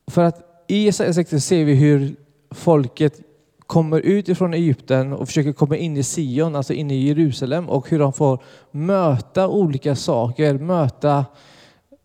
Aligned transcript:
För 0.08 0.24
att 0.24 0.66
i 0.68 0.84
Jesaja 0.84 1.13
60 1.13 1.40
ser 1.40 1.66
vi 1.66 1.74
hur 1.74 2.16
folket 2.52 3.22
kommer 3.67 3.99
ut 3.99 4.30
ifrån 4.30 4.53
Egypten 4.53 5.13
och 5.13 5.27
försöker 5.27 5.53
komma 5.53 5.77
in 5.77 5.98
i 5.98 6.03
Sion, 6.03 6.55
alltså 6.55 6.73
in 6.73 6.91
i 6.91 7.07
Jerusalem 7.07 7.70
och 7.70 7.90
hur 7.90 7.99
de 7.99 8.13
får 8.13 8.43
möta 8.71 9.48
olika 9.48 9.96
saker, 9.96 10.54
möta 10.54 11.26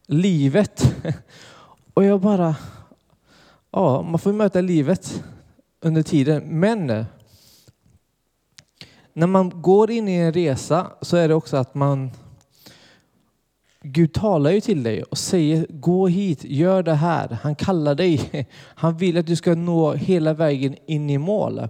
livet. 0.06 0.94
Och 1.94 2.04
jag 2.04 2.20
bara, 2.20 2.56
ja, 3.70 4.02
man 4.02 4.18
får 4.18 4.32
möta 4.32 4.60
livet 4.60 5.24
under 5.80 6.02
tiden. 6.02 6.42
Men 6.46 6.90
eh, 6.90 7.04
när 9.12 9.26
man 9.26 9.62
går 9.62 9.90
in 9.90 10.08
i 10.08 10.16
en 10.16 10.32
resa 10.32 10.86
så 11.00 11.16
är 11.16 11.28
det 11.28 11.34
också 11.34 11.56
att 11.56 11.74
man 11.74 12.10
Gud 13.82 14.12
talar 14.12 14.50
ju 14.50 14.60
till 14.60 14.82
dig 14.82 15.02
och 15.02 15.18
säger 15.18 15.66
gå 15.70 16.08
hit, 16.08 16.44
gör 16.44 16.82
det 16.82 16.94
här. 16.94 17.38
Han 17.42 17.54
kallar 17.54 17.94
dig. 17.94 18.46
Han 18.74 18.96
vill 18.96 19.18
att 19.18 19.26
du 19.26 19.36
ska 19.36 19.54
nå 19.54 19.92
hela 19.92 20.34
vägen 20.34 20.76
in 20.86 21.10
i 21.10 21.18
mål. 21.18 21.68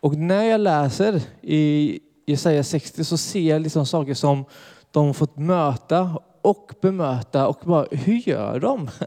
Och 0.00 0.16
när 0.16 0.44
jag 0.44 0.60
läser 0.60 1.22
i 1.42 1.98
Jesaja 2.26 2.64
60 2.64 3.04
så 3.04 3.16
ser 3.16 3.50
jag 3.50 3.62
liksom 3.62 3.86
saker 3.86 4.14
som 4.14 4.44
de 4.90 5.14
fått 5.14 5.36
möta 5.36 6.18
och 6.42 6.72
bemöta 6.80 7.48
och 7.48 7.60
bara, 7.64 7.86
hur 7.90 8.28
gör 8.28 8.60
de? 8.60 8.90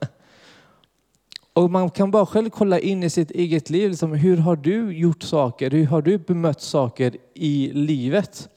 Och 1.53 1.72
man 1.72 1.89
kan 1.89 2.12
bara 2.12 2.25
själv 2.25 2.50
kolla 2.50 2.80
in 2.80 3.03
i 3.03 3.09
sitt 3.09 3.31
eget 3.31 3.69
liv. 3.69 3.89
Liksom, 3.89 4.14
hur 4.14 4.38
har 4.38 4.56
du 4.56 4.97
gjort 4.97 5.23
saker? 5.23 5.72
Hur 5.72 5.86
har 5.86 6.02
du 6.02 6.17
bemött 6.17 6.62
saker 6.62 7.17
i 7.34 7.72
livet? 7.73 8.50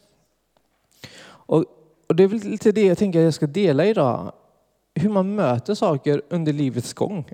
Och, 1.22 1.64
och 2.10 2.16
det 2.16 2.22
är 2.22 2.28
väl 2.28 2.40
lite 2.40 2.72
det 2.72 2.86
jag 2.86 2.98
tänker 2.98 3.18
att 3.18 3.24
jag 3.24 3.34
ska 3.34 3.46
dela 3.46 3.86
idag. 3.86 4.32
Hur 4.94 5.08
man 5.08 5.34
möter 5.34 5.74
saker 5.74 6.22
under 6.28 6.52
livets 6.52 6.92
gång. 6.92 7.24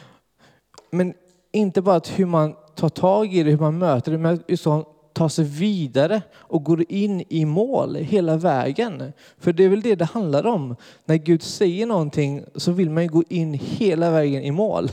Men 0.90 1.14
inte 1.52 1.82
bara 1.82 2.00
hur 2.16 2.26
man 2.26 2.54
tar 2.74 2.88
tag 2.88 3.34
i 3.34 3.42
det, 3.42 3.50
hur 3.50 3.58
man 3.58 3.78
möter 3.78 4.12
det, 4.12 4.18
men 4.18 4.42
ta 5.12 5.28
sig 5.28 5.44
vidare 5.44 6.22
och 6.34 6.64
går 6.64 6.84
in 6.88 7.24
i 7.28 7.44
mål 7.44 7.96
hela 7.96 8.36
vägen. 8.36 9.12
För 9.38 9.52
det 9.52 9.64
är 9.64 9.68
väl 9.68 9.80
det 9.80 9.94
det 9.94 10.04
handlar 10.04 10.46
om. 10.46 10.76
När 11.04 11.16
Gud 11.16 11.42
säger 11.42 11.86
någonting 11.86 12.44
så 12.54 12.72
vill 12.72 12.90
man 12.90 13.02
ju 13.02 13.08
gå 13.08 13.24
in 13.28 13.54
hela 13.54 14.10
vägen 14.10 14.42
i 14.42 14.50
mål. 14.50 14.90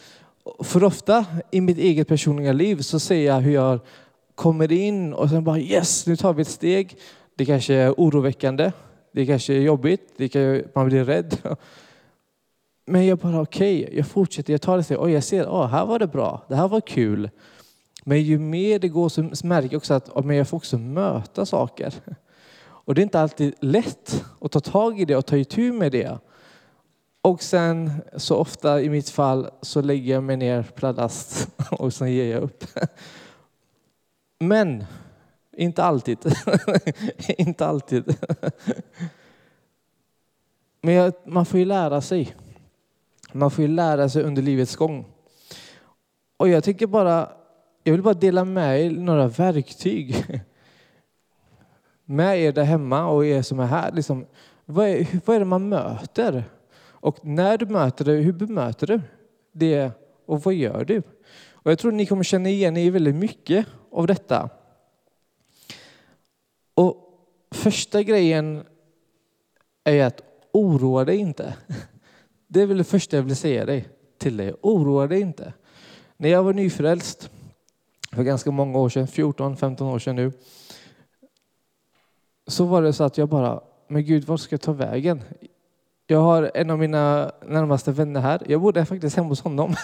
För 0.60 0.84
ofta 0.84 1.26
i 1.50 1.60
mitt 1.60 1.78
eget 1.78 2.08
personliga 2.08 2.52
liv 2.52 2.80
så 2.80 3.00
ser 3.00 3.26
jag 3.26 3.40
hur 3.40 3.52
jag 3.52 3.80
kommer 4.34 4.72
in 4.72 5.12
och 5.12 5.30
sen 5.30 5.44
bara 5.44 5.58
yes, 5.58 6.06
nu 6.06 6.16
tar 6.16 6.32
vi 6.32 6.42
ett 6.42 6.48
steg. 6.48 6.98
Det 7.36 7.44
kanske 7.44 7.74
är 7.74 7.90
oroväckande, 7.90 8.72
det 9.12 9.26
kanske 9.26 9.54
är 9.54 9.60
jobbigt, 9.60 10.14
det 10.16 10.28
kan, 10.28 10.62
man 10.74 10.86
blir 10.86 11.04
rädd. 11.04 11.36
Men 12.86 13.06
jag 13.06 13.18
bara 13.18 13.40
okej, 13.40 13.84
okay, 13.84 13.96
jag 13.96 14.06
fortsätter, 14.06 14.52
jag 14.52 14.62
tar 14.62 14.76
det 14.76 14.82
steg 14.82 14.98
och 14.98 15.10
jag 15.10 15.24
ser, 15.24 15.44
oh, 15.44 15.66
här 15.66 15.86
var 15.86 15.98
det 15.98 16.06
bra, 16.06 16.42
det 16.48 16.56
här 16.56 16.68
var 16.68 16.80
kul. 16.80 17.30
Men 18.04 18.22
ju 18.22 18.38
mer 18.38 18.78
det 18.78 18.88
går 18.88 19.08
så 19.08 19.46
märker 19.46 19.68
jag 19.72 19.78
också 19.78 19.94
att 19.94 20.24
men 20.24 20.36
jag 20.36 20.48
får 20.48 20.56
också 20.56 20.78
möta 20.78 21.46
saker. 21.46 21.94
Och 22.60 22.94
det 22.94 23.00
är 23.00 23.02
inte 23.02 23.20
alltid 23.20 23.54
lätt 23.60 24.24
att 24.40 24.52
ta 24.52 24.60
tag 24.60 25.00
i 25.00 25.04
det 25.04 25.16
och 25.16 25.26
ta 25.26 25.36
itu 25.36 25.72
med 25.72 25.92
det. 25.92 26.18
Och 27.22 27.42
sen 27.42 27.90
så 28.16 28.36
ofta 28.36 28.82
i 28.82 28.90
mitt 28.90 29.10
fall 29.10 29.50
så 29.62 29.82
lägger 29.82 30.14
jag 30.14 30.22
mig 30.22 30.36
ner 30.36 30.62
pladask 30.62 31.48
och 31.70 31.94
sen 31.94 32.12
ger 32.12 32.32
jag 32.32 32.42
upp. 32.42 32.64
Men 34.40 34.84
inte 35.56 35.84
alltid. 35.84 36.18
inte 37.28 37.66
alltid. 37.66 38.04
Men 40.80 40.94
jag, 40.94 41.12
man 41.24 41.46
får 41.46 41.58
ju 41.58 41.64
lära 41.64 42.00
sig. 42.00 42.36
Man 43.32 43.50
får 43.50 43.62
ju 43.62 43.68
lära 43.68 44.08
sig 44.08 44.22
under 44.22 44.42
livets 44.42 44.76
gång. 44.76 45.06
Och 46.36 46.48
jag 46.48 46.64
tycker 46.64 46.86
bara 46.86 47.28
jag 47.86 47.92
vill 47.92 48.02
bara 48.02 48.14
dela 48.14 48.44
med 48.44 48.80
er 48.80 48.90
några 48.90 49.28
verktyg 49.28 50.24
med 52.04 52.40
er 52.40 52.52
där 52.52 52.64
hemma 52.64 53.06
och 53.06 53.26
er 53.26 53.42
som 53.42 53.60
är 53.60 53.66
här. 53.66 53.92
Liksom, 53.92 54.26
vad, 54.64 54.88
är, 54.88 55.06
vad 55.24 55.36
är 55.36 55.40
det 55.40 55.46
man 55.46 55.68
möter? 55.68 56.44
Och 56.78 57.24
när 57.24 57.58
du 57.58 57.66
möter 57.66 58.04
det, 58.04 58.12
hur 58.12 58.32
bemöter 58.32 58.86
du 58.86 59.00
det 59.52 59.90
och 60.26 60.42
vad 60.42 60.54
gör 60.54 60.84
du? 60.84 61.02
Och 61.50 61.70
jag 61.70 61.78
tror 61.78 61.92
ni 61.92 62.06
kommer 62.06 62.22
känna 62.22 62.48
igen 62.48 62.76
er 62.76 62.84
i 62.84 62.90
väldigt 62.90 63.14
mycket 63.14 63.66
av 63.92 64.06
detta. 64.06 64.50
Och 66.76 66.96
första 67.50 68.02
grejen 68.02 68.64
är 69.84 70.04
att 70.04 70.20
oroa 70.52 71.04
dig 71.04 71.16
inte. 71.16 71.54
Det 72.48 72.62
är 72.62 72.66
väl 72.66 72.78
det 72.78 72.84
första 72.84 73.16
jag 73.16 73.22
vill 73.22 73.36
säga 73.36 73.64
dig, 73.64 73.88
till 74.18 74.36
dig. 74.36 74.54
Oroa 74.62 75.06
dig 75.06 75.20
inte. 75.20 75.52
När 76.16 76.28
jag 76.28 76.42
var 76.42 76.52
nyfrälst 76.52 77.30
för 78.12 78.22
ganska 78.22 78.50
många 78.50 78.78
år 78.78 78.88
sedan, 78.88 79.06
14-15 79.06 79.82
år 79.94 79.98
sedan 79.98 80.16
nu, 80.16 80.32
så 82.46 82.64
var 82.64 82.82
det 82.82 82.92
så 82.92 83.04
att 83.04 83.18
jag 83.18 83.28
bara, 83.28 83.60
men 83.88 84.04
Gud, 84.04 84.24
vart 84.24 84.40
ska 84.40 84.52
jag 84.52 84.60
ta 84.60 84.72
vägen? 84.72 85.22
Jag 86.06 86.20
har 86.20 86.50
en 86.54 86.70
av 86.70 86.78
mina 86.78 87.32
närmaste 87.46 87.92
vänner 87.92 88.20
här. 88.20 88.42
Jag 88.48 88.60
bodde 88.60 88.84
faktiskt 88.84 89.16
hemma 89.16 89.28
hos 89.28 89.40
honom 89.40 89.74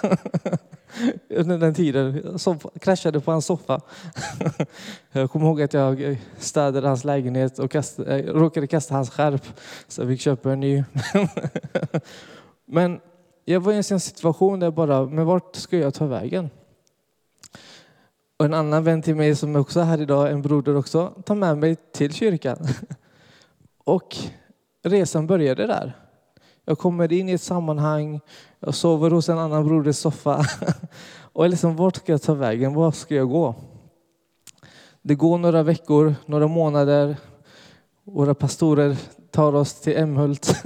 under 1.29 1.59
den 1.59 1.75
tiden. 1.75 2.39
Jag 2.45 2.61
kraschade 2.81 3.21
på 3.21 3.31
hans 3.31 3.47
soffa. 3.47 3.81
Jag 5.13 5.31
kommer 5.31 5.47
ihåg 5.47 5.63
att 5.63 5.73
jag 5.73 6.03
eh, 6.03 6.17
städade 6.39 6.89
hans 6.89 7.05
lägenhet 7.05 7.59
och 7.59 7.71
kastade, 7.71 8.19
eh, 8.19 8.35
råkade 8.35 8.67
kasta 8.67 8.95
hans 8.95 9.11
skärp 9.11 9.43
så 9.89 10.01
jag 10.01 10.09
fick 10.09 10.21
köpa 10.21 10.53
en 10.53 10.61
ny. 10.61 10.85
Men 12.67 13.01
jag 13.45 13.61
var 13.61 13.73
i 13.73 13.77
en 13.77 14.01
situation 14.01 14.61
där 14.61 14.67
jag 14.67 14.75
bara, 14.75 15.07
men 15.07 15.27
vart 15.27 15.57
ska 15.57 15.79
jag 15.79 15.95
ta 15.95 16.07
vägen? 16.07 16.51
Och 18.37 18.45
en 18.45 18.55
annan 18.55 18.85
vän 18.85 19.03
till 19.03 19.17
mig 19.17 19.37
som 19.37 19.57
också 19.57 19.81
är 19.81 19.85
här 19.85 20.01
idag, 20.01 20.31
en 20.31 20.43
broder 20.43 20.77
också, 20.77 21.09
tar 21.25 21.35
med 21.35 21.59
mig 21.59 21.77
till 21.93 22.13
kyrkan. 22.13 22.67
Och 23.85 24.17
resan 24.83 25.27
började 25.27 25.67
där. 25.67 25.97
Jag 26.65 26.79
kommer 26.79 27.13
in 27.13 27.29
i 27.29 27.33
ett 27.33 27.43
sammanhang, 27.43 28.21
jag 28.61 28.75
sover 28.75 29.11
hos 29.11 29.29
en 29.29 29.39
annan 29.39 29.67
broders 29.67 29.97
soffa. 29.97 30.45
Och 31.33 31.49
liksom, 31.49 31.77
vart 31.77 31.97
ska 31.97 32.13
jag 32.13 32.23
ta 32.23 32.35
vägen? 32.35 32.75
Var 32.75 32.93
ska 32.93 33.15
jag 33.15 33.29
gå? 33.29 33.55
Det 35.03 35.15
går 35.15 35.39
några 35.39 35.63
veckor, 35.63 36.15
några 36.27 36.47
månader. 36.47 37.17
Våra 38.05 38.35
pastorer 38.35 38.97
tar 39.31 39.55
oss 39.55 39.81
till 39.81 39.97
Emhult. 39.97 40.65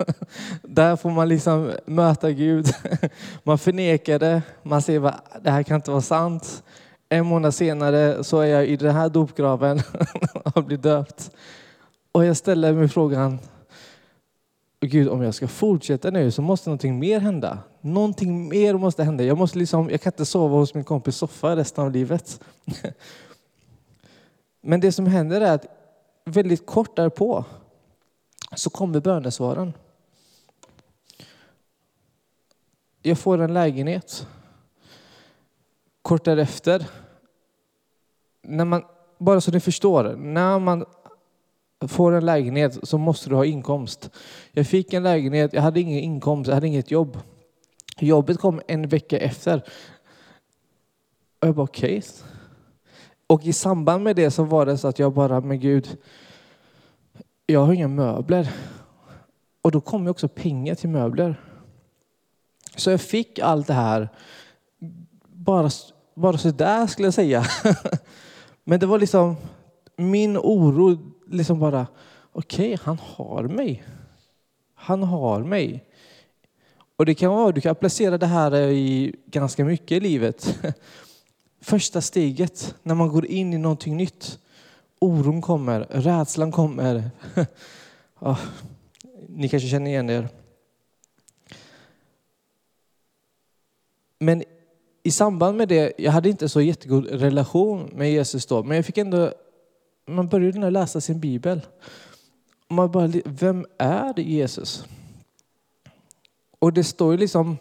Där 0.62 0.96
får 0.96 1.10
man 1.10 1.28
liksom 1.28 1.72
möta 1.86 2.30
Gud. 2.30 2.66
Man 3.42 3.58
förnekar 3.58 4.18
det, 4.18 4.42
man 4.62 4.82
säger 4.82 5.04
att 5.04 5.44
det 5.44 5.50
här 5.50 5.62
kan 5.62 5.76
inte 5.76 5.90
vara 5.90 6.00
sant. 6.00 6.62
En 7.08 7.26
månad 7.26 7.54
senare 7.54 8.24
så 8.24 8.40
är 8.40 8.46
jag 8.46 8.66
i 8.66 8.76
den 8.76 8.94
här 8.94 9.08
dopgraven 9.08 9.80
och 10.54 10.64
blir 10.64 10.76
döpt. 10.76 11.30
Och 12.12 12.24
jag 12.24 12.36
ställer 12.36 12.72
mig 12.72 12.88
frågan, 12.88 13.38
Gud 14.80 15.08
om 15.08 15.22
jag 15.22 15.34
ska 15.34 15.48
fortsätta 15.48 16.10
nu 16.10 16.30
så 16.30 16.42
måste 16.42 16.70
någonting 16.70 16.98
mer 16.98 17.20
hända. 17.20 17.58
Någonting 17.80 18.48
mer 18.48 18.74
måste 18.74 19.04
hända. 19.04 19.24
Jag, 19.24 19.38
måste 19.38 19.58
liksom, 19.58 19.90
jag 19.90 20.00
kan 20.00 20.12
inte 20.12 20.24
sova 20.24 20.56
hos 20.56 20.74
min 20.74 20.84
kompis 20.84 21.16
soffa 21.16 21.56
resten 21.56 21.84
av 21.84 21.92
livet. 21.92 22.40
Men 24.60 24.80
det 24.80 24.92
som 24.92 25.06
händer 25.06 25.40
är 25.40 25.54
att 25.54 25.66
väldigt 26.24 26.66
kort 26.66 26.96
därpå 26.96 27.44
så 28.56 28.70
kommer 28.70 29.00
bönesvaren. 29.00 29.72
Jag 33.02 33.18
får 33.18 33.38
en 33.38 33.54
lägenhet 33.54 34.26
kort 36.06 36.24
därefter, 36.24 36.86
när 38.42 38.64
man, 38.64 38.84
bara 39.18 39.40
så 39.40 39.50
ni 39.50 39.60
förstår, 39.60 40.16
när 40.16 40.58
man 40.58 40.84
får 41.88 42.12
en 42.12 42.26
lägenhet 42.26 42.78
så 42.82 42.98
måste 42.98 43.28
du 43.28 43.34
ha 43.34 43.44
inkomst. 43.44 44.10
Jag 44.52 44.66
fick 44.66 44.92
en 44.92 45.02
lägenhet, 45.02 45.52
jag 45.52 45.62
hade 45.62 45.80
ingen 45.80 45.98
inkomst, 45.98 46.48
jag 46.48 46.54
hade 46.54 46.66
inget 46.66 46.90
jobb. 46.90 47.18
Jobbet 47.98 48.38
kom 48.38 48.60
en 48.68 48.88
vecka 48.88 49.18
efter. 49.18 49.62
Och 51.40 51.48
jag 51.48 51.54
bara 51.54 51.62
okej. 51.62 51.98
Okay. 51.98 52.10
Och 53.26 53.44
i 53.44 53.52
samband 53.52 54.04
med 54.04 54.16
det 54.16 54.30
så 54.30 54.44
var 54.44 54.66
det 54.66 54.78
så 54.78 54.88
att 54.88 54.98
jag 54.98 55.12
bara, 55.12 55.40
men 55.40 55.60
Gud, 55.60 55.96
jag 57.46 57.66
har 57.66 57.72
inga 57.72 57.88
möbler. 57.88 58.50
Och 59.62 59.72
då 59.72 59.80
kom 59.80 60.04
ju 60.04 60.10
också 60.10 60.28
pengar 60.28 60.74
till 60.74 60.88
möbler. 60.88 61.40
Så 62.76 62.90
jag 62.90 63.00
fick 63.00 63.38
allt 63.38 63.66
det 63.66 63.74
här 63.74 64.08
bara, 65.46 65.70
bara 66.14 66.38
sådär 66.38 66.86
skulle 66.86 67.06
jag 67.06 67.14
säga. 67.14 67.44
Men 68.64 68.80
det 68.80 68.86
var 68.86 68.98
liksom 68.98 69.36
min 69.96 70.36
oro, 70.36 70.98
liksom 71.26 71.58
bara, 71.58 71.86
okej, 72.32 72.74
okay, 72.74 72.84
han 72.84 72.98
har 72.98 73.42
mig. 73.42 73.84
Han 74.74 75.02
har 75.02 75.40
mig. 75.40 75.84
Och 76.96 77.06
det 77.06 77.14
kan 77.14 77.30
vara, 77.30 77.52
du 77.52 77.60
kan 77.60 77.72
applicera 77.72 78.18
det 78.18 78.26
här 78.26 78.52
eh, 78.52 78.70
i 78.70 79.14
ganska 79.26 79.64
mycket 79.64 79.92
i 79.92 80.00
livet. 80.00 80.58
Första 81.60 82.00
steget 82.00 82.74
när 82.82 82.94
man 82.94 83.08
går 83.08 83.26
in 83.26 83.54
i 83.54 83.58
någonting 83.58 83.96
nytt. 83.96 84.38
Oron 84.98 85.42
kommer, 85.42 85.80
rädslan 85.80 86.52
kommer. 86.52 87.10
ja, 88.20 88.38
ni 89.28 89.48
kanske 89.48 89.68
känner 89.68 89.90
igen 89.90 90.10
er. 90.10 90.28
Men 94.18 94.44
i 95.02 95.10
samband 95.10 95.56
med 95.56 95.68
det, 95.68 95.92
jag 95.98 96.12
hade 96.12 96.28
inte 96.28 96.48
så 96.48 96.60
jättegod 96.60 97.06
relation 97.06 97.90
med 97.92 98.12
Jesus 98.12 98.46
då, 98.46 98.62
men 98.62 98.76
jag 98.76 98.86
fick 98.86 98.98
ändå, 98.98 99.32
man 100.06 100.28
började 100.28 100.70
läsa 100.70 101.00
sin 101.00 101.20
bibel. 101.20 101.60
Man 102.68 102.90
bara, 102.90 103.12
vem 103.24 103.66
är 103.78 104.20
Jesus? 104.20 104.84
Och 106.58 106.72
det 106.72 106.84
står 106.84 107.12
ju 107.12 107.18
liksom 107.18 107.56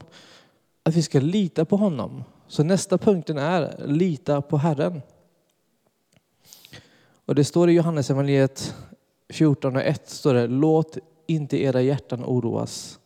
att 0.84 0.96
vi 0.96 1.04
ska 1.04 1.20
lita 1.20 1.66
på 1.66 1.78
honom. 1.78 2.24
Så 2.48 2.64
nästa 2.64 2.98
punkten 2.98 3.38
är 3.38 3.88
lita 3.88 4.42
på 4.42 4.58
Herren. 4.58 5.02
Och 7.26 7.36
det 7.36 7.44
står 7.44 7.70
i 7.70 7.74
Johannes 7.74 8.10
evangeliet 8.10 8.76
14 9.30 9.76
och 9.76 9.82
1 9.82 10.10
står 10.10 10.34
det 10.34 10.48
låt 10.48 10.98
inte 11.28 11.62
era 11.62 11.82
hjärtan 11.82 12.26
oroas. 12.26 13.00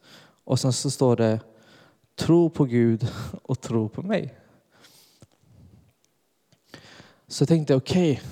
Och 0.44 0.59
sen 0.59 0.74
så 0.74 0.92
står 0.92 1.15
det 1.15 1.39
tro 2.15 2.50
på 2.50 2.65
Gud 2.65 3.07
och 3.42 3.62
tro 3.62 3.89
på 3.89 4.01
mig. 4.01 4.35
Så 7.27 7.42
jag 7.42 7.47
tänkte 7.47 7.75
okej, 7.75 8.12
okay, 8.12 8.25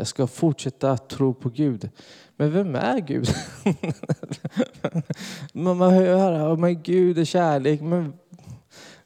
jag 0.00 0.06
ska 0.06 0.26
fortsätta 0.26 0.96
tro 0.96 1.34
på 1.34 1.48
Gud. 1.48 1.90
Men 2.36 2.52
vem 2.52 2.74
är 2.74 2.98
Gud? 2.98 3.28
Man 5.52 5.80
hör 5.80 6.52
att 6.52 6.82
Gud 6.82 7.18
är 7.18 7.24
kärlek. 7.24 7.80
Men 7.80 8.12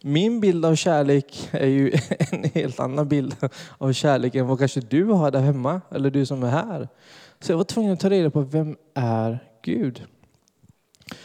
min 0.02 0.41
bild 0.41 0.64
av 0.64 0.75
kärlek 0.75 1.49
är 1.52 1.67
ju 1.67 1.93
en 2.19 2.44
helt 2.44 2.81
annan 2.81 3.08
bild 3.08 3.37
av 3.79 3.93
kärlek 3.93 4.35
än 4.35 4.46
vad 4.46 4.58
kanske 4.58 4.81
du 4.81 5.05
har 5.05 5.31
där 5.31 5.41
hemma, 5.41 5.81
eller 5.91 6.11
du 6.11 6.26
som 6.26 6.43
är 6.43 6.50
här. 6.50 6.88
Så 7.40 7.52
jag 7.52 7.56
var 7.56 7.64
tvungen 7.64 7.93
att 7.93 8.00
ta 8.00 8.11
reda 8.11 8.31
på 8.31 8.40
vem 8.40 8.76
är 8.94 9.38
Gud? 9.62 10.05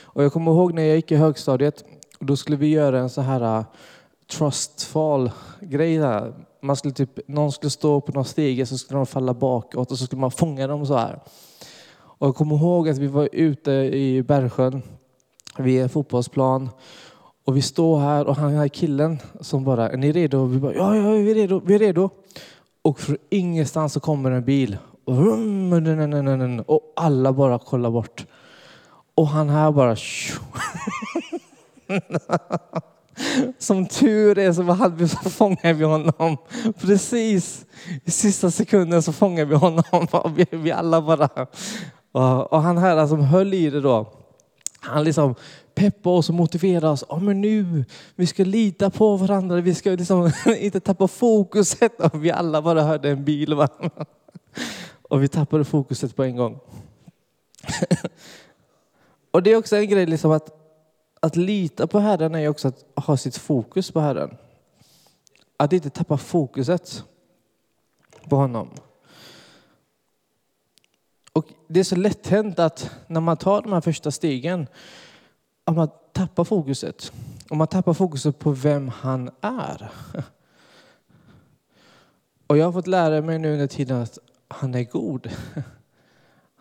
Och 0.01 0.23
jag 0.23 0.33
kommer 0.33 0.51
ihåg 0.51 0.73
när 0.73 0.83
jag 0.83 0.95
gick 0.95 1.11
i 1.11 1.15
högstadiet, 1.15 1.83
då 2.19 2.37
skulle 2.37 2.57
vi 2.57 2.67
göra 2.67 2.99
en 2.99 3.09
så 3.09 3.21
här 3.21 3.57
äh, 3.59 3.65
trustfall-grej. 4.31 5.99
Man 6.61 6.75
skulle 6.75 6.93
typ, 6.93 7.27
någon 7.27 7.51
skulle 7.51 7.69
stå 7.69 8.01
på 8.01 8.11
någon 8.11 8.25
stege 8.25 8.65
så 8.65 8.77
skulle 8.77 8.99
de 8.99 9.05
falla 9.05 9.33
bakåt 9.33 9.91
och 9.91 9.97
så 9.97 10.05
skulle 10.05 10.21
man 10.21 10.31
fånga 10.31 10.67
dem 10.67 10.85
så 10.85 10.97
här. 10.97 11.19
Och 11.91 12.27
jag 12.27 12.35
kommer 12.35 12.55
ihåg 12.55 12.89
att 12.89 12.97
vi 12.97 13.07
var 13.07 13.29
ute 13.31 13.71
i 13.71 14.23
Bergsjön 14.23 14.81
vid 15.57 15.81
en 15.81 15.89
fotbollsplan 15.89 16.69
och 17.45 17.57
vi 17.57 17.61
står 17.61 17.99
här 17.99 18.27
och 18.27 18.35
han 18.35 18.53
här 18.53 18.67
killen 18.67 19.19
som 19.41 19.63
bara, 19.63 19.89
är 19.89 19.97
ni 19.97 20.11
redo? 20.11 20.37
Och 20.37 20.53
vi 20.53 20.59
bara, 20.59 20.73
ja, 20.73 20.95
ja, 20.95 21.11
vi 21.11 21.31
är 21.31 21.35
redo, 21.35 21.61
vi 21.65 21.75
är 21.75 21.79
redo. 21.79 22.09
Och 22.81 22.99
från 22.99 23.17
ingenstans 23.29 23.93
så 23.93 23.99
kommer 23.99 24.31
en 24.31 24.45
bil. 24.45 24.77
Och 26.65 26.93
alla 26.95 27.33
bara 27.33 27.59
kollar 27.59 27.91
bort. 27.91 28.25
Och 29.15 29.27
han 29.27 29.49
här 29.49 29.71
bara... 29.71 29.95
Som 33.57 33.87
tur 33.87 34.37
är 34.37 34.53
så, 34.53 34.63
hade 34.63 34.95
vi, 34.95 35.07
så 35.07 35.29
fångade 35.29 35.73
vi 35.73 35.83
honom. 35.83 36.37
Precis 36.79 37.65
i 38.05 38.11
sista 38.11 38.51
sekunden 38.51 39.03
så 39.03 39.13
fångade 39.13 39.45
vi 39.45 39.55
honom. 39.55 39.83
Vi, 40.35 40.45
vi 40.51 40.71
alla 40.71 41.01
bara... 41.01 41.29
Och, 42.11 42.53
och 42.53 42.61
han 42.61 42.77
här 42.77 43.07
som 43.07 43.21
höll 43.21 43.53
i 43.53 43.69
det 43.69 43.81
då, 43.81 44.13
han 44.79 45.03
liksom 45.03 45.35
peppade 45.75 46.15
oss 46.15 46.29
och 46.29 46.35
motiverade 46.35 46.89
oss. 46.89 47.03
Oh, 47.03 47.21
men 47.21 47.41
nu, 47.41 47.85
vi 48.15 48.27
ska 48.27 48.43
lita 48.43 48.89
på 48.89 49.17
varandra, 49.17 49.61
vi 49.61 49.75
ska 49.75 49.89
liksom 49.89 50.31
inte 50.59 50.79
tappa 50.79 51.07
fokuset. 51.07 51.99
Och 51.99 52.25
vi 52.25 52.31
alla 52.31 52.61
bara 52.61 52.81
hörde 52.81 53.09
en 53.09 53.25
bil. 53.25 53.53
Va? 53.53 53.67
Och 55.01 55.23
vi 55.23 55.27
tappade 55.27 55.65
fokuset 55.65 56.15
på 56.15 56.23
en 56.23 56.35
gång. 56.35 56.59
Och 59.31 59.43
det 59.43 59.51
är 59.51 59.55
också 59.55 59.75
en 59.75 59.89
grej, 59.89 60.05
liksom 60.05 60.31
att, 60.31 60.58
att 61.19 61.35
lita 61.35 61.87
på 61.87 61.99
Herren 61.99 62.35
är 62.35 62.47
också 62.47 62.67
att 62.67 62.85
ha 62.95 63.17
sitt 63.17 63.37
fokus 63.37 63.91
på 63.91 63.99
Herren. 63.99 64.37
Att 65.57 65.73
inte 65.73 65.89
tappa 65.89 66.17
fokuset 66.17 67.03
på 68.29 68.35
honom. 68.35 68.69
Och 71.33 71.45
det 71.67 71.79
är 71.79 71.83
så 71.83 71.95
lätt 71.95 72.27
hänt 72.27 72.59
att 72.59 72.91
när 73.07 73.21
man 73.21 73.37
tar 73.37 73.61
de 73.61 73.73
här 73.73 73.81
första 73.81 74.11
stegen, 74.11 74.67
att 75.63 75.75
man 75.75 75.89
tappar 76.11 76.43
fokuset. 76.43 77.11
Och 77.49 77.57
man 77.57 77.67
tappar 77.67 77.93
fokuset 77.93 78.39
på 78.39 78.51
vem 78.51 78.87
han 78.87 79.29
är. 79.41 79.91
Och 82.47 82.57
jag 82.57 82.65
har 82.65 82.71
fått 82.71 82.87
lära 82.87 83.21
mig 83.21 83.39
nu 83.39 83.53
under 83.53 83.67
tiden 83.67 84.01
att 84.01 84.19
han 84.47 84.75
är 84.75 84.83
god. 84.83 85.29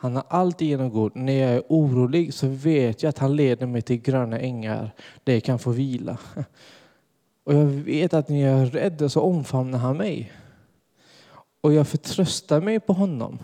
Han 0.01 0.17
är 0.17 0.23
alltigenom 0.29 0.91
god. 0.91 1.17
När 1.17 1.33
jag 1.33 1.51
är 1.51 1.63
orolig 1.69 2.35
så 2.35 2.47
vet 2.49 3.03
jag 3.03 3.11
att 3.11 3.19
han 3.19 3.37
leder 3.37 3.67
mig 3.67 3.83
till 3.83 4.01
gröna 4.01 4.39
ängar 4.39 4.91
där 5.25 5.33
jag 5.33 5.45
kan 5.45 5.59
få 5.59 5.71
vila. 5.71 6.19
Och 7.45 7.55
jag 7.55 7.65
vet 7.65 8.15
att 8.15 8.29
när 8.29 8.47
jag 8.47 8.61
är 8.61 8.67
rädd 8.67 9.13
så 9.13 9.21
omfamnar 9.21 9.79
han 9.79 9.97
mig. 9.97 10.33
Och 11.61 11.73
jag 11.73 11.89
förtröstar 11.89 12.61
mig 12.61 12.81
på 12.81 12.93
honom. 12.93 13.39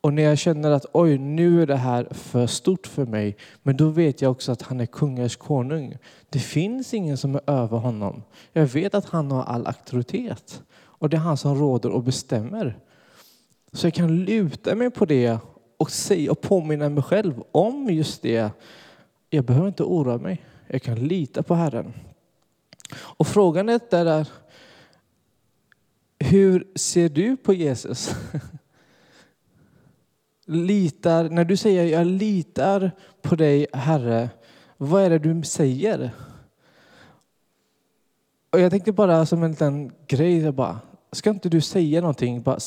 Och 0.00 0.12
när 0.12 0.22
jag 0.22 0.38
känner 0.38 0.70
att 0.70 0.86
oj, 0.92 1.18
nu 1.18 1.62
är 1.62 1.66
det 1.66 1.76
här 1.76 2.08
för 2.10 2.46
stort 2.46 2.86
för 2.86 3.06
mig, 3.06 3.36
men 3.62 3.76
då 3.76 3.88
vet 3.88 4.22
jag 4.22 4.30
också 4.30 4.52
att 4.52 4.62
han 4.62 4.80
är 4.80 4.86
kungars 4.86 5.36
konung. 5.36 5.96
Det 6.30 6.38
finns 6.38 6.94
ingen 6.94 7.16
som 7.16 7.34
är 7.34 7.50
över 7.50 7.78
honom. 7.78 8.22
Jag 8.52 8.66
vet 8.66 8.94
att 8.94 9.04
han 9.04 9.30
har 9.30 9.42
all 9.42 9.66
auktoritet 9.66 10.62
och 10.72 11.08
det 11.08 11.16
är 11.16 11.20
han 11.20 11.36
som 11.36 11.54
råder 11.54 11.90
och 11.90 12.02
bestämmer. 12.02 12.78
Så 13.72 13.86
jag 13.86 13.94
kan 13.94 14.24
luta 14.24 14.74
mig 14.74 14.90
på 14.90 15.04
det 15.04 15.38
och 15.78 15.90
säga 15.90 16.32
och 16.32 16.40
påminna 16.40 16.88
mig 16.88 17.02
själv 17.02 17.42
om 17.52 17.90
just 17.90 18.22
det. 18.22 18.50
Jag 19.30 19.44
behöver 19.44 19.68
inte 19.68 19.82
oroa 19.82 20.18
mig. 20.18 20.44
Jag 20.66 20.82
kan 20.82 20.94
lita 20.94 21.42
på 21.42 21.54
Herren. 21.54 21.92
Och 22.96 23.26
frågan 23.26 23.68
är 23.68 23.80
där, 23.90 24.28
hur 26.18 26.66
ser 26.74 27.08
du 27.08 27.36
på 27.36 27.54
Jesus? 27.54 28.14
Litar, 30.46 31.28
när 31.28 31.44
du 31.44 31.56
säger 31.56 31.84
jag 31.84 32.06
litar 32.06 32.90
på 33.22 33.36
dig 33.36 33.66
Herre, 33.72 34.30
vad 34.76 35.02
är 35.02 35.10
det 35.10 35.18
du 35.18 35.42
säger? 35.42 36.10
Och 38.50 38.60
jag 38.60 38.70
tänkte 38.70 38.92
bara 38.92 39.26
som 39.26 39.42
en 39.42 39.50
liten 39.50 39.92
grej, 40.06 40.38
jag 40.38 40.54
bara, 40.54 40.80
ska 41.12 41.30
inte 41.30 41.48
du 41.48 41.60
säga 41.60 42.00
någonting? 42.00 42.42
Bara, 42.42 42.58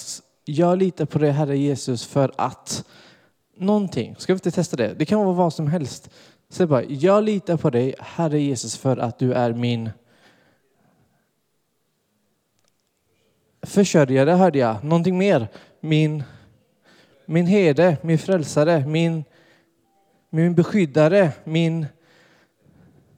jag 0.51 0.77
litar 0.77 1.05
på 1.05 1.19
dig 1.19 1.31
Herre 1.31 1.57
Jesus 1.57 2.05
för 2.05 2.31
att 2.37 2.85
någonting. 3.57 4.15
Ska 4.17 4.33
vi 4.33 4.37
inte 4.37 4.51
testa 4.51 4.77
det? 4.77 4.93
Det 4.93 5.05
kan 5.05 5.19
vara 5.19 5.35
vad 5.35 5.53
som 5.53 5.67
helst. 5.67 6.09
Säg 6.49 6.65
bara, 6.65 6.83
jag 6.83 7.23
litar 7.23 7.57
på 7.57 7.69
dig 7.69 7.95
Herre 7.99 8.39
Jesus 8.39 8.77
för 8.77 8.97
att 8.97 9.19
du 9.19 9.33
är 9.33 9.53
min 9.53 9.89
försörjare 13.61 14.31
hörde 14.31 14.59
jag. 14.59 14.83
Någonting 14.83 15.17
mer. 15.17 15.47
Min, 15.79 16.23
min 17.25 17.45
herde, 17.45 17.97
min 18.01 18.19
frälsare, 18.19 18.85
min, 18.85 19.23
min 20.29 20.55
beskyddare, 20.55 21.31
min, 21.43 21.85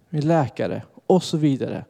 min 0.10 0.28
läkare 0.28 0.82
och 1.06 1.24
så 1.24 1.38
vidare. 1.38 1.86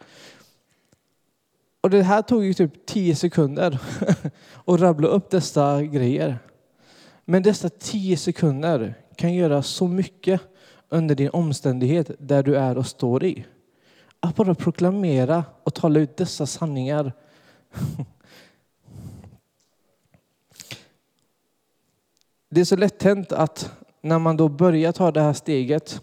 Och 1.83 1.89
det 1.89 2.03
här 2.03 2.21
tog 2.21 2.45
ju 2.45 2.53
typ 2.53 2.85
tio 2.85 3.15
sekunder 3.15 3.79
att 4.65 4.79
rabbla 4.79 5.07
upp 5.07 5.29
dessa 5.29 5.83
grejer. 5.83 6.39
Men 7.25 7.43
dessa 7.43 7.69
tio 7.69 8.17
sekunder 8.17 8.95
kan 9.15 9.33
göra 9.33 9.63
så 9.63 9.87
mycket 9.87 10.41
under 10.89 11.15
din 11.15 11.29
omständighet 11.29 12.11
där 12.19 12.43
du 12.43 12.57
är 12.57 12.77
och 12.77 12.87
står 12.87 13.23
i. 13.23 13.45
Att 14.19 14.35
bara 14.35 14.55
proklamera 14.55 15.45
och 15.63 15.73
tala 15.73 15.99
ut 15.99 16.17
dessa 16.17 16.45
sanningar. 16.45 17.13
det 22.49 22.61
är 22.61 22.65
så 22.65 22.75
lätt 22.75 23.03
hänt 23.03 23.31
att 23.31 23.71
när 24.01 24.19
man 24.19 24.37
då 24.37 24.49
börjar 24.49 24.91
ta 24.91 25.11
det 25.11 25.21
här 25.21 25.33
steget 25.33 26.01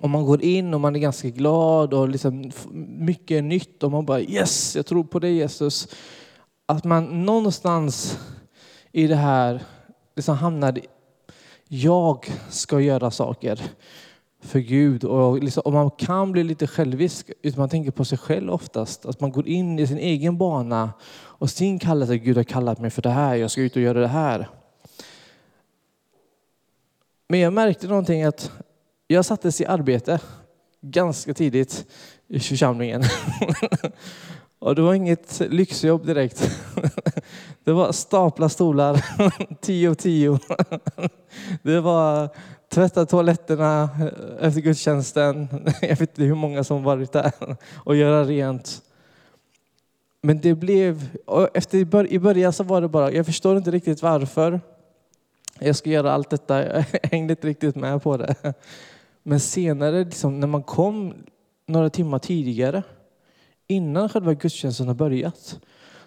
och 0.00 0.10
man 0.10 0.24
går 0.24 0.42
in 0.42 0.74
och 0.74 0.80
man 0.80 0.96
är 0.96 1.00
ganska 1.00 1.28
glad 1.28 1.94
och 1.94 2.08
liksom 2.08 2.50
mycket 2.98 3.34
är 3.34 3.42
nytt 3.42 3.82
och 3.82 3.90
man 3.90 4.06
bara 4.06 4.20
yes, 4.20 4.76
jag 4.76 4.86
tror 4.86 5.04
på 5.04 5.18
dig 5.18 5.34
Jesus. 5.34 5.88
Att 6.66 6.84
man 6.84 7.24
någonstans 7.24 8.18
i 8.92 9.06
det 9.06 9.16
här 9.16 9.62
liksom 10.16 10.36
hamnar, 10.36 10.78
i, 10.78 10.86
jag 11.68 12.26
ska 12.48 12.80
göra 12.80 13.10
saker 13.10 13.60
för 14.40 14.58
Gud 14.58 15.04
och, 15.04 15.42
liksom, 15.42 15.62
och 15.64 15.72
man 15.72 15.90
kan 15.90 16.32
bli 16.32 16.44
lite 16.44 16.66
självisk, 16.66 17.30
utan 17.42 17.60
man 17.60 17.68
tänker 17.68 17.90
på 17.90 18.04
sig 18.04 18.18
själv 18.18 18.50
oftast. 18.50 19.06
Att 19.06 19.20
man 19.20 19.32
går 19.32 19.48
in 19.48 19.78
i 19.78 19.86
sin 19.86 19.98
egen 19.98 20.38
bana 20.38 20.92
och 21.12 21.50
sin 21.50 21.78
kallelse, 21.78 22.16
Gud 22.16 22.36
har 22.36 22.44
kallat 22.44 22.78
mig 22.78 22.90
för 22.90 23.02
det 23.02 23.10
här, 23.10 23.34
jag 23.34 23.50
ska 23.50 23.60
ut 23.60 23.76
och 23.76 23.82
göra 23.82 24.00
det 24.00 24.08
här. 24.08 24.48
Men 27.28 27.40
jag 27.40 27.52
märkte 27.52 27.86
någonting 27.86 28.22
att 28.22 28.52
jag 29.14 29.24
sattes 29.24 29.60
i 29.60 29.66
arbete 29.66 30.20
ganska 30.80 31.34
tidigt 31.34 31.86
i 32.28 32.40
församlingen. 32.40 33.02
Och 34.58 34.74
det 34.74 34.82
var 34.82 34.94
inget 34.94 35.40
lyxjobb 35.40 36.06
direkt. 36.06 36.50
Det 37.64 37.72
var 37.72 37.92
stapla 37.92 38.48
stolar, 38.48 39.04
tio 39.60 39.88
och 39.88 39.98
tio. 39.98 40.38
Det 41.62 41.80
var 41.80 42.28
tvätta 42.68 43.06
toaletterna 43.06 43.88
eh, 44.00 44.46
efter 44.46 44.60
gudstjänsten. 44.60 45.48
Jag 45.82 45.88
vet 45.88 46.00
inte 46.00 46.22
hur 46.22 46.34
många 46.34 46.64
som 46.64 46.82
varit 46.82 47.12
där 47.12 47.32
och 47.74 47.96
göra 47.96 48.24
rent. 48.24 48.82
Men 50.22 50.40
det 50.40 50.54
blev, 50.54 51.08
efter, 51.54 52.06
i 52.12 52.18
början 52.18 52.52
så 52.52 52.64
var 52.64 52.80
det 52.80 52.88
bara, 52.88 53.12
jag 53.12 53.26
förstår 53.26 53.56
inte 53.56 53.70
riktigt 53.70 54.02
varför 54.02 54.60
jag 55.58 55.76
ska 55.76 55.90
göra 55.90 56.12
allt 56.12 56.30
detta. 56.30 56.66
Jag 56.66 56.84
hängde 57.02 57.32
inte 57.32 57.46
riktigt 57.46 57.76
med 57.76 58.02
på 58.02 58.16
det. 58.16 58.54
Men 59.22 59.40
senare, 59.40 60.04
liksom, 60.04 60.40
när 60.40 60.46
man 60.46 60.62
kom 60.62 61.14
några 61.66 61.90
timmar 61.90 62.18
tidigare, 62.18 62.82
innan 63.66 64.08
själva 64.08 64.34
gudstjänsten 64.34 64.86
har 64.86 64.94
börjat, 64.94 65.60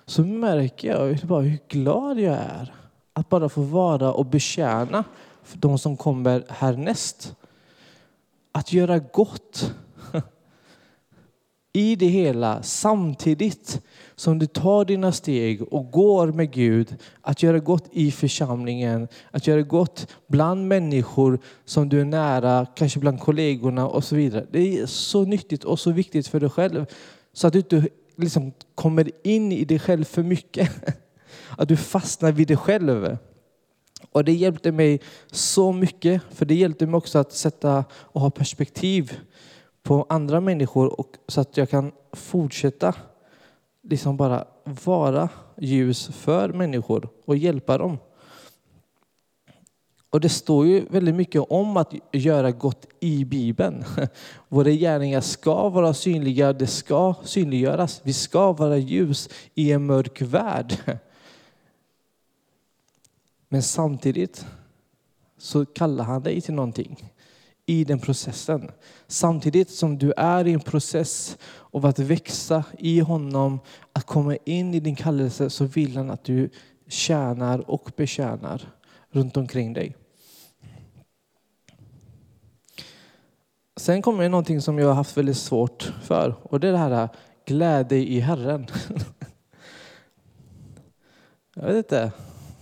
så 0.06 0.24
märker 0.24 0.88
jag 0.88 1.18
bara 1.18 1.42
hur 1.42 1.60
glad 1.68 2.20
jag 2.20 2.36
är 2.36 2.74
att 3.14 3.30
bara 3.30 3.50
få 3.50 3.62
vara 3.62 4.14
och 4.14 4.26
betjäna 4.26 5.04
de 5.54 5.80
som 5.80 5.98
kommer 5.98 6.44
härnäst. 6.50 7.36
Att 8.52 8.74
göra 8.74 9.00
gott 9.00 9.74
i 11.74 11.96
det 11.96 12.08
hela 12.08 12.64
samtidigt 12.64 13.82
som 14.16 14.40
du 14.40 14.46
tar 14.46 14.86
dina 14.86 15.12
steg 15.12 15.62
och 15.74 15.92
går 15.92 16.28
med 16.28 16.52
Gud, 16.52 16.96
att 17.22 17.44
göra 17.44 17.60
gott 17.60 17.90
i 17.92 18.12
församlingen, 18.12 19.08
att 19.32 19.48
göra 19.48 19.62
gott 19.62 20.08
bland 20.28 20.68
människor 20.68 21.40
som 21.66 21.90
du 21.90 22.02
är 22.02 22.06
nära, 22.06 22.68
kanske 22.76 23.00
bland 23.00 23.20
kollegorna 23.20 23.88
och 23.88 24.04
så 24.04 24.16
vidare. 24.16 24.46
Det 24.52 24.80
är 24.80 24.86
så 24.86 25.26
nyttigt 25.26 25.64
och 25.64 25.80
så 25.80 25.92
viktigt 25.92 26.28
för 26.28 26.40
dig 26.40 26.50
själv 26.50 26.86
så 27.34 27.48
att 27.48 27.54
du 27.54 27.60
inte 27.60 27.88
liksom 28.16 28.54
kommer 28.76 29.12
in 29.24 29.52
i 29.52 29.66
dig 29.66 29.80
själv 29.80 30.04
för 30.04 30.24
mycket. 30.24 30.70
Att 31.58 31.68
du 31.68 31.78
fastnar 31.78 32.32
vid 32.32 32.48
dig 32.48 32.58
själv. 32.58 33.18
Och 34.12 34.24
det 34.24 34.34
hjälpte 34.34 34.72
mig 34.72 35.02
så 35.32 35.72
mycket, 35.72 36.22
för 36.32 36.46
det 36.46 36.56
hjälpte 36.56 36.86
mig 36.86 36.98
också 36.98 37.20
att 37.20 37.34
sätta 37.34 37.86
och 37.92 38.22
ha 38.22 38.30
perspektiv 38.30 39.20
på 39.84 40.06
andra 40.10 40.42
människor 40.42 41.00
och 41.00 41.18
så 41.28 41.42
att 41.42 41.58
jag 41.58 41.70
kan 41.70 41.92
fortsätta 42.14 42.96
liksom 43.84 44.18
bara 44.18 44.48
vara 44.84 45.30
ljus 45.58 46.08
för 46.08 46.50
människor 46.50 47.10
och 47.26 47.38
hjälpa 47.38 47.78
dem. 47.78 47.98
Och 50.10 50.20
det 50.20 50.30
står 50.30 50.68
ju 50.68 50.86
väldigt 50.90 51.16
mycket 51.16 51.42
om 51.50 51.78
att 51.78 51.94
göra 52.12 52.52
gott 52.52 52.88
i 53.00 53.26
Bibeln. 53.26 53.84
Våra 54.48 54.70
gärningar 54.70 55.22
ska 55.22 55.70
vara 55.70 55.94
synliga, 55.94 56.54
det 56.54 56.68
ska 56.68 57.16
synliggöras. 57.24 58.02
Vi 58.04 58.14
ska 58.14 58.52
vara 58.52 58.78
ljus 58.78 59.30
i 59.54 59.72
en 59.72 59.86
mörk 59.86 60.22
värld. 60.22 60.74
Men 63.50 63.64
samtidigt 63.64 64.46
så 65.38 65.66
kallar 65.66 66.04
han 66.04 66.24
dig 66.24 66.42
till 66.42 66.54
någonting 66.54 67.13
i 67.66 67.84
den 67.84 68.00
processen. 68.00 68.72
Samtidigt 69.08 69.70
som 69.70 69.98
du 69.98 70.14
är 70.18 70.48
i 70.48 70.54
en 70.54 70.60
process 70.60 71.38
av 71.72 71.86
att 71.86 72.00
växa 72.00 72.64
i 72.78 73.00
honom, 73.00 73.60
att 73.94 74.06
komma 74.06 74.36
in 74.36 74.74
i 74.74 74.80
din 74.80 74.96
kallelse, 74.96 75.50
så 75.50 75.66
vill 75.66 75.98
han 75.98 76.10
att 76.10 76.24
du 76.24 76.50
tjänar 76.88 77.70
och 77.70 77.92
betjänar 77.96 78.62
runt 79.12 79.38
omkring 79.38 79.74
dig. 79.74 79.96
Sen 83.76 84.02
kommer 84.02 84.30
någonting 84.30 84.62
som 84.62 84.80
jag 84.80 84.88
har 84.88 84.94
haft 84.94 85.18
väldigt 85.18 85.38
svårt 85.38 85.94
för 86.04 86.36
och 86.44 86.60
det 86.60 86.68
är 86.68 86.72
det 86.72 86.78
här 86.78 87.10
glädje 87.46 87.98
i 87.98 88.20
Herren. 88.20 88.68
Jag 91.56 91.68
vet 91.68 91.76
inte, 91.76 92.12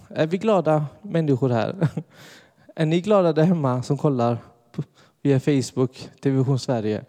är 0.10 0.28
vi 0.28 0.38
glada 0.38 0.86
människor 1.02 1.50
här? 1.50 1.88
Är 2.76 2.86
ni 2.86 3.02
glada 3.02 3.34
där 3.34 3.44
hemma 3.44 3.84
som 3.84 3.98
kollar 3.98 4.38
via 5.22 5.40
Facebook, 5.40 6.10
Television 6.22 6.60
Sverige? 6.60 7.06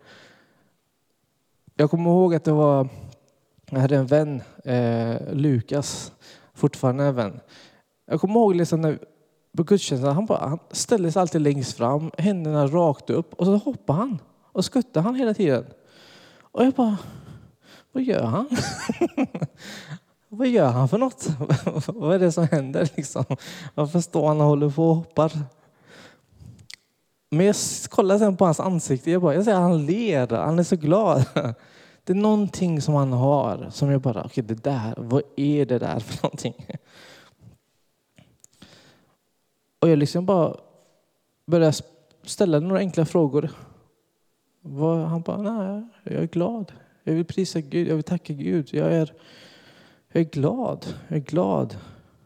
Jag 1.76 1.90
kommer 1.90 2.11
ihåg 2.11 2.35
att 2.35 2.45
det 2.45 2.52
var, 2.52 2.88
jag 3.71 3.81
hade 3.81 3.97
en 3.97 4.07
vän, 4.07 4.42
eh, 4.64 5.35
Lukas, 5.35 6.12
fortfarande 6.54 7.04
en 7.04 7.14
vän. 7.14 7.40
Jag 8.07 8.21
kommer 8.21 8.35
ihåg 8.35 8.54
liksom 8.54 8.81
när, 8.81 8.99
på 9.57 9.62
gudstjänsten, 9.62 10.12
han, 10.12 10.26
bara, 10.26 10.49
han 10.49 10.59
ställde 10.71 11.12
sig 11.12 11.21
alltid 11.21 11.40
längst 11.40 11.76
fram, 11.76 12.11
händerna 12.19 12.66
rakt 12.66 13.11
upp 13.11 13.35
och 13.35 13.47
så 13.47 13.57
hoppade 13.57 13.99
han 13.99 14.19
och 14.52 14.64
skuttade 14.64 15.04
han 15.04 15.14
hela 15.14 15.35
tiden. 15.35 15.64
Och 16.40 16.64
jag 16.64 16.73
bara, 16.73 16.97
vad 17.92 18.02
gör 18.02 18.25
han? 18.25 18.49
vad 20.28 20.49
gör 20.49 20.71
han 20.71 20.88
för 20.88 20.99
något? 20.99 21.28
vad 21.87 22.14
är 22.14 22.19
det 22.19 22.33
som 22.33 22.49
händer 22.49 22.90
liksom? 22.97 23.25
Varför 23.75 24.00
står 24.00 24.28
han 24.28 24.40
och 24.40 24.47
håller 24.47 24.71
på 24.71 24.88
och 24.88 24.97
hoppar? 24.97 25.33
Men 27.35 27.47
jag 27.47 27.57
kollar 27.89 28.19
sen 28.19 28.37
på 28.37 28.45
hans 28.45 28.61
ansikte, 28.61 29.11
jag, 29.11 29.23
bara, 29.23 29.35
jag 29.35 29.45
ser 29.45 29.53
att 29.53 29.61
han 29.61 29.87
ler, 29.87 30.29
han 30.29 30.59
är 30.59 30.62
så 30.62 30.77
glad. 30.77 31.25
Det 32.05 32.12
är 32.12 32.15
någonting 32.15 32.83
som 32.83 32.95
han 32.95 33.12
har 33.12 33.71
som 33.71 33.91
jag 33.91 34.01
bara, 34.01 34.25
okej 34.25 34.45
okay, 34.45 34.57
det 34.57 34.65
där, 34.65 34.95
vad 34.97 35.23
är 35.37 35.67
det 35.67 35.79
där 35.79 35.99
för 36.01 36.23
någonting? 36.23 36.67
Och 39.79 39.89
jag 39.89 39.99
liksom 39.99 40.27
bara 40.27 40.57
började 41.47 41.77
ställa 42.25 42.61
några 42.61 42.79
enkla 42.79 43.05
frågor. 43.05 43.51
Han 45.07 45.23
bara, 45.23 45.37
nej, 45.37 45.89
jag 46.05 46.23
är 46.23 46.27
glad. 46.27 46.73
Jag 47.05 47.15
vill 47.15 47.25
prisa 47.25 47.61
Gud, 47.61 47.89
jag 47.89 47.95
vill 47.95 48.05
tacka 48.05 48.33
Gud. 48.33 48.69
Jag 48.73 48.93
är, 48.93 49.12
jag 50.12 50.21
är 50.21 50.31
glad, 50.31 50.87
jag 51.09 51.17
är 51.17 51.23
glad. 51.23 51.77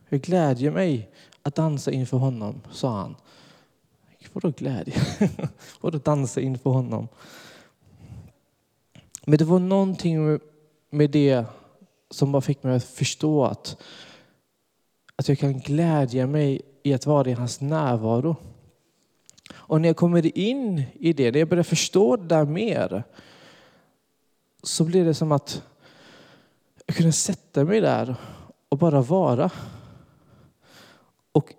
Jag 0.09 0.21
glädjer 0.21 0.71
mig 0.71 1.11
att 1.43 1.55
dansa 1.55 1.91
inför 1.91 2.17
honom, 2.17 2.61
sa 2.71 2.91
han. 3.01 3.17
Vadå 4.33 4.51
glädje? 4.51 4.95
Vadå 5.81 5.99
dansa 5.99 6.41
inför 6.41 6.71
honom? 6.71 7.09
Men 9.25 9.39
det 9.39 9.45
var 9.45 9.59
någonting 9.59 10.41
med 10.91 11.11
det 11.11 11.45
som 12.11 12.33
bara 12.33 12.43
fick 12.43 12.63
mig 12.63 12.77
att 12.77 12.85
förstå 12.85 13.45
att, 13.45 13.77
att 15.17 15.29
jag 15.29 15.39
kan 15.39 15.59
glädja 15.59 16.27
mig 16.27 16.61
i 16.83 16.95
att 16.95 17.07
vara 17.07 17.31
i 17.31 17.33
hans 17.33 17.61
närvaro. 17.61 18.37
Och 19.55 19.81
när 19.81 19.89
jag 19.89 19.97
kommer 19.97 20.39
in 20.39 20.83
i 20.95 21.13
det, 21.13 21.31
när 21.31 21.39
jag 21.39 21.49
börjar 21.49 21.65
förstå 21.65 22.17
det 22.17 22.27
där 22.27 22.45
mer, 22.45 23.05
så 24.63 24.85
blir 24.85 25.05
det 25.05 25.15
som 25.15 25.33
att 25.33 25.63
jag 26.87 26.97
kunde 26.97 27.13
sätta 27.13 27.65
mig 27.65 27.81
där 27.81 28.17
och 28.69 28.79
bara 28.79 29.03
vara. 29.03 29.51
Och 31.33 31.55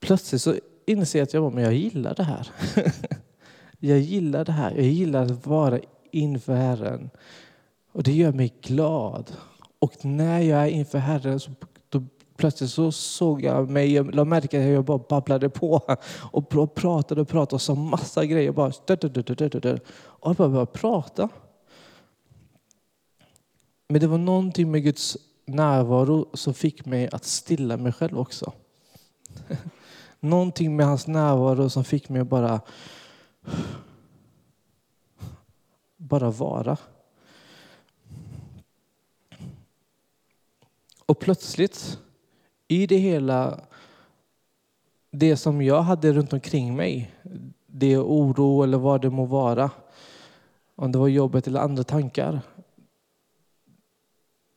plötsligt 0.00 0.42
så 0.42 0.58
inser 0.88 1.18
jag 1.18 1.26
att 1.26 1.34
jag, 1.34 1.52
men 1.52 1.64
jag 1.64 1.74
gillar 1.74 2.14
det 2.14 2.22
här. 2.22 2.50
jag 3.78 3.98
gillar 3.98 4.44
det 4.44 4.52
här. 4.52 4.74
Jag 4.74 4.84
gillar 4.84 5.22
att 5.22 5.46
vara 5.46 5.80
inför 6.10 6.54
Herren. 6.54 7.10
Och 7.92 8.02
det 8.02 8.12
gör 8.12 8.32
mig 8.32 8.54
glad. 8.62 9.32
Och 9.78 10.04
när 10.04 10.40
jag 10.40 10.62
är 10.62 10.68
inför 10.68 10.98
Herren 10.98 11.40
så 11.40 11.50
plötsligt 12.38 12.70
så 12.70 12.92
såg 12.92 13.42
jag 13.42 13.70
mig, 13.70 13.92
jag 13.92 14.14
la 14.14 14.24
märke 14.24 14.48
till 14.48 14.60
att 14.60 14.66
jag 14.66 14.84
bara 14.84 14.98
babblade 14.98 15.48
på 15.48 15.82
och 16.32 16.74
pratade 16.74 17.20
och 17.20 17.28
pratade 17.28 17.54
och 17.54 17.62
sa 17.62 17.74
massa 17.74 18.24
grejer. 18.24 18.52
Bara, 18.52 18.66
och 18.66 20.30
jag 20.30 20.36
bara 20.36 20.48
började 20.48 20.66
prata. 20.66 21.28
Men 23.88 24.00
det 24.00 24.06
var 24.06 24.18
någonting 24.18 24.70
med 24.70 24.82
Guds 24.82 25.16
närvaro 25.46 26.28
som 26.34 26.54
fick 26.54 26.84
mig 26.84 27.08
att 27.12 27.24
stilla 27.24 27.76
mig 27.76 27.92
själv 27.92 28.18
också. 28.18 28.52
Någonting 30.20 30.76
med 30.76 30.86
hans 30.86 31.06
närvaro 31.06 31.70
som 31.70 31.84
fick 31.84 32.08
mig 32.08 32.20
att 32.20 32.28
bara, 32.28 32.60
bara 35.96 36.30
vara. 36.30 36.76
Och 41.06 41.18
plötsligt 41.18 41.98
i 42.68 42.86
det 42.86 42.96
hela 42.96 43.60
det 45.10 45.36
som 45.36 45.62
jag 45.62 45.82
hade 45.82 46.12
runt 46.12 46.32
omkring 46.32 46.76
mig, 46.76 47.14
det 47.66 47.92
är 47.92 48.02
oro 48.02 48.62
eller 48.62 48.78
vad 48.78 49.02
det 49.02 49.10
må 49.10 49.24
vara, 49.24 49.70
om 50.74 50.92
det 50.92 50.98
var 50.98 51.08
jobbet 51.08 51.46
eller 51.46 51.60
andra 51.60 51.84
tankar, 51.84 52.40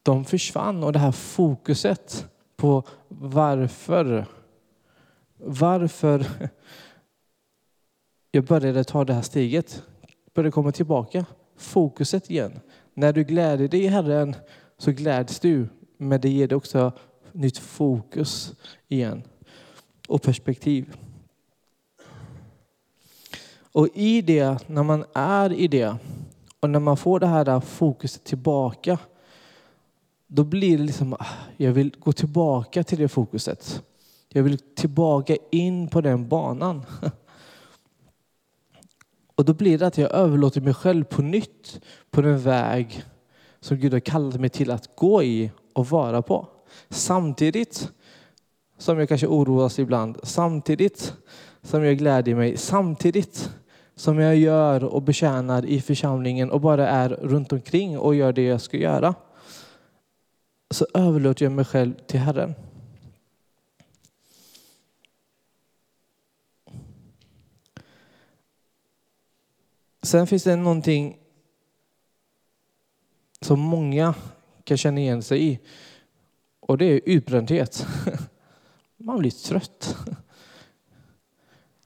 de 0.03 0.25
försvann 0.25 0.83
och 0.83 0.93
det 0.93 0.99
här 0.99 1.11
fokuset 1.11 2.27
på 2.55 2.83
varför, 3.07 4.25
varför 5.43 6.25
jag 8.31 8.43
började 8.43 8.83
ta 8.83 9.05
det 9.05 9.13
här 9.13 9.21
steget, 9.21 9.83
började 10.33 10.51
komma 10.51 10.71
tillbaka. 10.71 11.25
Fokuset 11.57 12.29
igen. 12.29 12.59
När 12.93 13.13
du 13.13 13.23
gläder 13.23 13.67
dig 13.67 13.83
i 13.83 13.87
Herren 13.87 14.35
så 14.77 14.91
gläds 14.91 15.39
du, 15.39 15.67
men 15.97 16.21
det 16.21 16.29
ger 16.29 16.47
dig 16.47 16.55
också 16.55 16.91
nytt 17.31 17.57
fokus 17.57 18.53
igen 18.87 19.23
och 20.07 20.21
perspektiv. 20.21 20.95
Och 23.71 23.87
i 23.93 24.21
det, 24.21 24.69
när 24.69 24.83
man 24.83 25.05
är 25.13 25.53
i 25.53 25.67
det 25.67 25.95
och 26.59 26.69
när 26.69 26.79
man 26.79 26.97
får 26.97 27.19
det 27.19 27.27
här 27.27 27.59
fokuset 27.59 28.23
tillbaka, 28.23 28.99
då 30.27 30.43
blir 30.43 30.77
det 30.77 30.83
liksom, 30.83 31.13
ah, 31.13 31.25
jag 31.57 31.71
vill 31.71 31.95
gå 31.99 32.11
tillbaka 32.11 32.83
till 32.83 32.97
det 32.97 33.07
fokuset. 33.07 33.83
Jag 34.33 34.43
vill 34.43 34.57
tillbaka 34.57 35.37
in 35.51 35.87
på 35.87 36.01
den 36.01 36.27
banan. 36.27 36.85
Och 39.35 39.45
då 39.45 39.53
blir 39.53 39.77
det 39.77 39.87
att 39.87 39.97
jag 39.97 40.11
överlåter 40.11 40.61
mig 40.61 40.73
själv 40.73 41.03
på 41.03 41.21
nytt 41.21 41.81
på 42.11 42.21
den 42.21 42.39
väg 42.39 43.03
som 43.59 43.77
Gud 43.77 43.93
har 43.93 43.99
kallat 43.99 44.39
mig 44.39 44.49
till 44.49 44.71
att 44.71 44.95
gå 44.95 45.23
i 45.23 45.51
och 45.73 45.87
vara 45.87 46.21
på. 46.21 46.47
Samtidigt 46.89 47.91
som 48.77 48.99
jag 48.99 49.09
kanske 49.09 49.27
oroas 49.27 49.79
ibland, 49.79 50.17
samtidigt 50.23 51.13
som 51.61 51.83
jag 51.83 51.97
gläder 51.97 52.35
mig, 52.35 52.57
samtidigt 52.57 53.49
som 53.95 54.19
jag 54.19 54.35
gör 54.35 54.83
och 54.83 55.01
betjänar 55.01 55.65
i 55.65 55.81
församlingen 55.81 56.51
och 56.51 56.61
bara 56.61 56.89
är 56.89 57.09
runt 57.09 57.53
omkring 57.53 57.99
och 57.99 58.15
gör 58.15 58.33
det 58.33 58.43
jag 58.43 58.61
ska 58.61 58.77
göra. 58.77 59.15
Så 60.71 60.85
överlåter 60.93 61.45
jag 61.45 61.51
mig 61.51 61.65
själv 61.65 61.93
till 62.07 62.19
Herren. 62.19 62.53
Sen 70.03 70.27
finns 70.27 70.43
det 70.43 70.55
någonting 70.55 71.17
som 73.41 73.59
många 73.59 74.13
kan 74.63 74.77
känna 74.77 74.99
igen 74.99 75.23
sig 75.23 75.43
i. 75.47 75.59
Och 76.59 76.77
det 76.77 76.85
är 76.85 77.01
utbrändhet. 77.05 77.85
Man 78.97 79.19
blir 79.19 79.31
trött. 79.31 79.95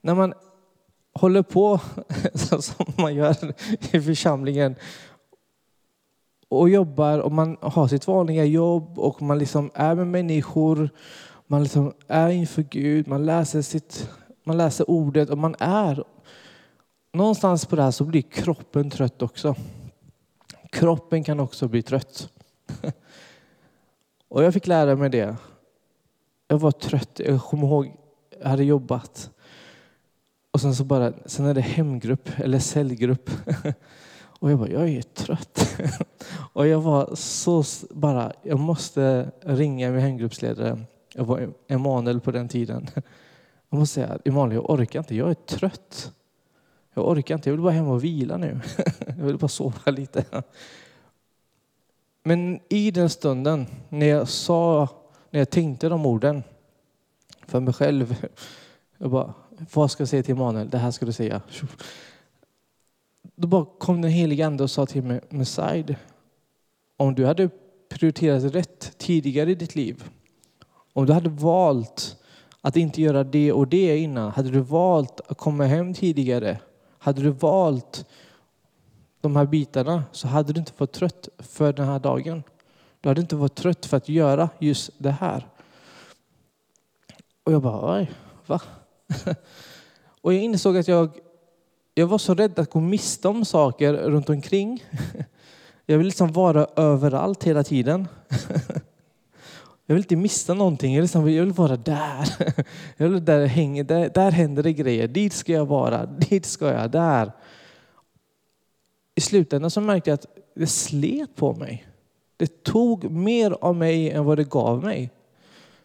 När 0.01 0.15
man 0.15 0.33
håller 1.13 1.41
på 1.41 1.79
som 2.59 2.85
man 2.97 3.15
gör 3.15 3.35
i 3.91 4.01
församlingen 4.01 4.75
och 6.49 6.69
jobbar 6.69 7.19
och 7.19 7.31
man 7.31 7.57
har 7.61 7.87
sitt 7.87 8.07
vanliga 8.07 8.45
jobb 8.45 8.99
och 8.99 9.21
man 9.21 9.39
liksom 9.39 9.71
är 9.73 9.95
med 9.95 10.07
människor, 10.07 10.89
man 11.47 11.63
liksom 11.63 11.93
är 12.07 12.29
inför 12.29 12.61
Gud, 12.61 13.07
man 13.07 13.25
läser, 13.25 13.61
sitt, 13.61 14.09
man 14.43 14.57
läser 14.57 14.89
ordet 14.89 15.29
och 15.29 15.37
man 15.37 15.55
är 15.59 16.03
någonstans 17.15 17.65
på 17.65 17.75
det 17.75 17.83
här 17.83 17.91
så 17.91 18.03
blir 18.03 18.21
kroppen 18.21 18.89
trött 18.89 19.21
också. 19.21 19.55
Kroppen 20.71 21.23
kan 21.23 21.39
också 21.39 21.67
bli 21.67 21.81
trött. 21.81 22.29
Och 24.27 24.43
jag 24.43 24.53
fick 24.53 24.67
lära 24.67 24.95
mig 24.95 25.09
det. 25.09 25.35
Jag 26.47 26.57
var 26.57 26.71
trött. 26.71 27.21
Jag 27.25 27.41
kommer 27.41 27.67
ihåg, 27.67 27.91
jag 28.41 28.49
hade 28.49 28.63
jobbat. 28.63 29.31
Och 30.51 30.61
sen 30.61 30.75
så 30.75 30.83
bara, 30.83 31.13
sen 31.25 31.45
är 31.45 31.53
det 31.53 31.61
hemgrupp 31.61 32.29
eller 32.37 32.59
cellgrupp. 32.59 33.29
Och 34.39 34.51
jag 34.51 34.59
bara, 34.59 34.69
jag 34.69 34.89
är 34.89 35.01
trött. 35.01 35.77
Och 36.53 36.67
jag 36.67 36.81
var 36.81 37.15
så 37.15 37.63
bara, 37.91 38.33
jag 38.43 38.59
måste 38.59 39.31
ringa 39.41 39.91
min 39.91 40.01
hemgruppsledare. 40.01 40.81
Jag 41.13 41.25
var 41.25 41.53
Emanuel 41.67 42.19
på 42.19 42.31
den 42.31 42.47
tiden. 42.47 42.87
Jag 43.69 43.79
måste 43.79 43.93
säga, 43.93 44.19
Emanuel 44.25 44.55
jag 44.55 44.69
orkar 44.69 44.99
inte, 44.99 45.15
jag 45.15 45.29
är 45.29 45.33
trött. 45.33 46.11
Jag 46.97 47.07
orkar 47.07 47.35
inte, 47.35 47.49
jag 47.49 47.53
vill 47.53 47.63
bara 47.63 47.73
hem 47.73 47.87
och 47.87 48.03
vila 48.03 48.37
nu. 48.37 48.59
Jag 49.07 49.25
vill 49.25 49.37
bara 49.37 49.47
sova 49.47 49.91
lite. 49.91 50.43
Men 52.23 52.59
i 52.69 52.91
den 52.91 53.09
stunden 53.09 53.65
när 53.89 54.05
jag 54.05 54.27
sa, 54.29 54.89
när 55.29 55.39
jag 55.39 55.49
tänkte 55.49 55.89
de 55.89 56.05
orden 56.05 56.43
för 57.47 57.59
mig 57.59 57.73
själv. 57.73 58.25
Jag 58.97 59.11
bara, 59.11 59.33
vad 59.73 59.91
ska 59.91 60.01
jag 60.01 60.09
säga 60.09 60.23
till 60.23 60.35
Emanuel? 60.35 60.69
Det 60.69 60.77
här 60.77 60.91
ska 60.91 61.05
du 61.05 61.11
säga. 61.11 61.41
Då 63.35 63.47
bara 63.47 63.65
kom 63.65 64.01
den 64.01 64.11
helige 64.11 64.47
ande 64.47 64.63
och 64.63 64.71
sa 64.71 64.85
till 64.85 65.03
mig, 65.03 65.21
Messiah, 65.29 65.97
om 66.97 67.15
du 67.15 67.25
hade 67.25 67.49
prioriterat 67.89 68.43
rätt 68.43 68.97
tidigare 68.97 69.51
i 69.51 69.55
ditt 69.55 69.75
liv, 69.75 70.03
om 70.93 71.05
du 71.05 71.13
hade 71.13 71.29
valt 71.29 72.17
att 72.61 72.75
inte 72.75 73.01
göra 73.01 73.23
det 73.23 73.51
och 73.51 73.67
det 73.67 73.97
innan, 73.97 74.31
hade 74.31 74.49
du 74.49 74.59
valt 74.59 75.21
att 75.27 75.37
komma 75.37 75.65
hem 75.65 75.93
tidigare, 75.93 76.59
hade 77.05 77.21
du 77.21 77.29
valt 77.29 78.05
de 79.21 79.35
här 79.35 79.45
bitarna 79.45 80.03
så 80.11 80.27
hade 80.27 80.53
du 80.53 80.59
inte 80.59 80.71
varit 80.77 80.91
trött 80.91 81.29
för 81.37 81.73
den 81.73 81.87
här 81.87 81.99
dagen. 81.99 82.43
Du 83.01 83.09
hade 83.09 83.21
inte 83.21 83.35
varit 83.35 83.55
trött 83.55 83.85
för 83.85 83.97
att 83.97 84.09
göra 84.09 84.49
just 84.59 84.91
det 84.97 85.11
här. 85.11 85.47
Och 87.43 87.51
jag 87.51 87.61
bara, 87.61 87.97
oj, 87.97 88.11
va? 88.45 88.61
Och 90.21 90.33
jag 90.33 90.43
insåg 90.43 90.77
att 90.77 90.87
jag, 90.87 91.09
jag 91.93 92.07
var 92.07 92.17
så 92.17 92.33
rädd 92.33 92.59
att 92.59 92.69
gå 92.69 92.79
miste 92.79 93.27
om 93.27 93.45
saker 93.45 93.93
runt 93.93 94.29
omkring. 94.29 94.83
Jag 95.85 95.97
vill 95.97 96.07
liksom 96.07 96.33
vara 96.33 96.67
överallt 96.75 97.43
hela 97.43 97.63
tiden. 97.63 98.07
Jag 99.85 99.95
vill 99.95 100.03
inte 100.03 100.15
missa 100.15 100.53
någonting. 100.53 100.93
Jag 100.93 101.01
vill, 101.01 101.03
liksom, 101.03 101.31
jag 101.31 101.43
vill 101.43 101.53
vara 101.53 101.77
där. 101.77 102.29
Jag 102.97 103.09
vill 103.09 103.25
där, 103.25 103.45
hänga, 103.45 103.83
där. 103.83 104.09
Där 104.09 104.31
händer 104.31 104.63
det 104.63 104.73
grejer. 104.73 105.07
Dit 105.07 105.33
ska 105.33 105.53
jag 105.53 105.65
vara. 105.65 106.05
Dit 106.05 106.45
ska 106.45 106.71
jag. 106.73 106.91
Där. 106.91 107.31
I 109.15 109.21
slutändan 109.21 109.71
så 109.71 109.81
märkte 109.81 110.09
jag 110.09 110.13
att 110.15 110.25
det 110.55 110.67
slet 110.67 111.35
på 111.35 111.53
mig. 111.53 111.87
Det 112.37 112.63
tog 112.63 113.11
mer 113.11 113.57
av 113.61 113.75
mig 113.75 114.11
än 114.11 114.25
vad 114.25 114.37
det 114.37 114.49
gav 114.49 114.83
mig. 114.83 115.09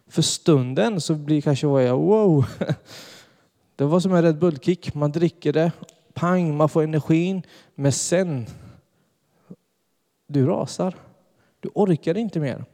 För 0.09 0.23
stunden 0.23 1.01
så 1.01 1.15
blir 1.15 1.41
kanske 1.41 1.67
vad 1.67 1.85
jag 1.85 1.99
wow. 1.99 2.45
Det 3.77 3.85
var 3.85 4.01
som 4.01 4.15
en 4.15 4.23
Red 4.23 4.39
Bull-kick. 4.39 4.95
Man 4.95 5.13
dricker 5.13 5.53
det, 5.53 5.73
pang, 6.15 6.57
man 6.57 6.69
får 6.69 6.83
energin. 6.83 7.43
Men 7.75 7.93
sen, 7.93 8.47
du 10.27 10.47
rasar. 10.47 10.95
Du 11.61 11.71
orkar 11.75 12.17
inte 12.17 12.41
mer. 12.41 12.65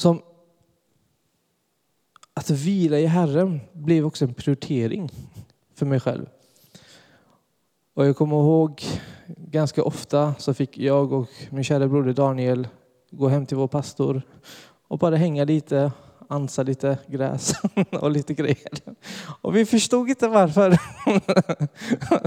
Som 0.00 0.22
att 2.34 2.50
vila 2.50 2.98
i 2.98 3.06
Herren 3.06 3.60
blev 3.72 4.06
också 4.06 4.24
en 4.24 4.34
prioritering 4.34 5.10
för 5.74 5.86
mig 5.86 6.00
själv. 6.00 6.26
Och 7.94 8.06
jag 8.06 8.16
kommer 8.16 8.36
ihåg 8.36 8.82
ganska 9.36 9.82
ofta 9.82 10.34
så 10.38 10.54
fick 10.54 10.78
jag 10.78 11.12
och 11.12 11.28
min 11.50 11.64
kära 11.64 11.88
broder 11.88 12.12
Daniel 12.12 12.68
gå 13.10 13.28
hem 13.28 13.46
till 13.46 13.56
vår 13.56 13.68
pastor 13.68 14.22
och 14.88 14.98
bara 14.98 15.16
hänga 15.16 15.44
lite, 15.44 15.92
ansa 16.28 16.62
lite 16.62 16.98
gräs 17.06 17.52
och 17.90 18.10
lite 18.10 18.34
grejer. 18.34 18.94
Och 19.42 19.56
vi 19.56 19.66
förstod 19.66 20.08
inte 20.08 20.28
varför. 20.28 20.78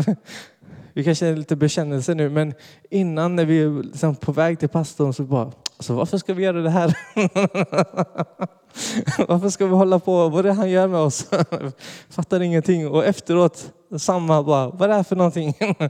Vi 0.94 1.04
kanske 1.04 1.28
är 1.28 1.36
lite 1.36 1.56
bekännelse 1.56 2.14
nu, 2.14 2.30
men 2.30 2.54
innan 2.90 3.36
när 3.36 3.46
vi 3.46 3.64
är 3.64 3.84
liksom 3.84 4.16
på 4.16 4.32
väg 4.32 4.60
till 4.60 4.70
pastorn 4.70 5.14
så 5.14 5.24
bara, 5.24 5.52
alltså 5.78 5.94
varför 5.94 6.18
ska 6.18 6.34
vi 6.34 6.44
göra 6.44 6.62
det 6.62 6.70
här? 6.70 6.98
varför 9.28 9.50
ska 9.50 9.66
vi 9.66 9.76
hålla 9.76 10.00
på? 10.00 10.30
Vad 10.30 10.40
är 10.40 10.44
det 10.44 10.54
han 10.54 10.70
gör 10.70 10.88
med 10.88 11.00
oss? 11.00 11.30
Fattar 12.10 12.42
ingenting. 12.42 12.88
Och 12.88 13.06
efteråt, 13.06 13.74
samma 13.98 14.44
bara, 14.44 14.70
vad 14.70 14.82
är 14.82 14.88
det 14.88 14.96
här 14.96 15.04
för 15.04 15.16
någonting? 15.16 15.58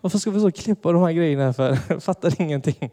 varför 0.00 0.18
ska 0.18 0.30
vi 0.30 0.40
så 0.40 0.52
klippa 0.52 0.92
de 0.92 1.02
här 1.02 1.12
grejerna 1.12 1.52
för? 1.52 2.00
Fattar 2.00 2.40
ingenting. 2.40 2.90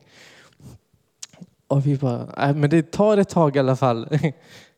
Och 1.68 1.88
vi 1.88 1.98
bara, 1.98 2.28
nej 2.38 2.54
men 2.54 2.70
det 2.70 2.92
tar 2.92 3.18
ett 3.18 3.30
tag 3.30 3.56
i 3.56 3.60
alla 3.60 3.76
fall. 3.76 4.20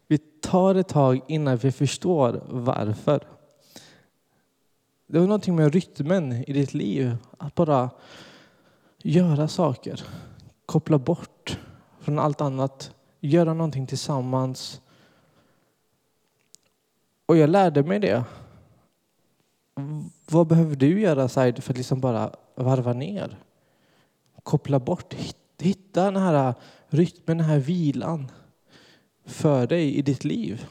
Vi 0.08 0.18
tar 0.42 0.76
ett 0.76 0.88
tag 0.88 1.22
innan 1.28 1.58
vi 1.58 1.72
förstår 1.72 2.44
varför. 2.50 3.24
Det 5.14 5.20
var 5.20 5.28
någonting 5.28 5.56
med 5.56 5.74
rytmen 5.74 6.44
i 6.48 6.54
ditt 6.54 6.74
liv. 6.74 7.18
Att 7.38 7.56
bara 7.56 7.90
göra 8.98 9.48
saker. 9.48 10.04
Koppla 10.66 10.98
bort 10.98 11.60
från 12.00 12.20
allt 12.20 12.42
annat. 12.42 12.96
Göra 13.20 13.54
någonting 13.54 13.88
tillsammans. 13.88 14.82
Och 17.26 17.38
jag 17.38 17.50
lärde 17.50 17.84
mig 17.84 18.00
det. 18.00 18.24
Vad 20.30 20.48
behöver 20.48 20.76
du 20.76 21.02
göra 21.02 21.28
Said 21.28 21.64
för 21.64 21.74
att 21.74 21.78
liksom 21.78 22.00
bara 22.00 22.36
varva 22.56 22.94
ner? 22.94 23.38
Koppla 24.44 24.80
bort. 24.80 25.14
Hitta 25.60 26.04
den 26.04 26.16
här 26.16 26.54
rytmen, 26.88 27.38
den 27.38 27.48
här 27.48 27.60
vilan 27.60 28.32
för 29.26 29.68
dig 29.68 29.96
i 29.96 30.02
ditt 30.02 30.24
liv. 30.24 30.66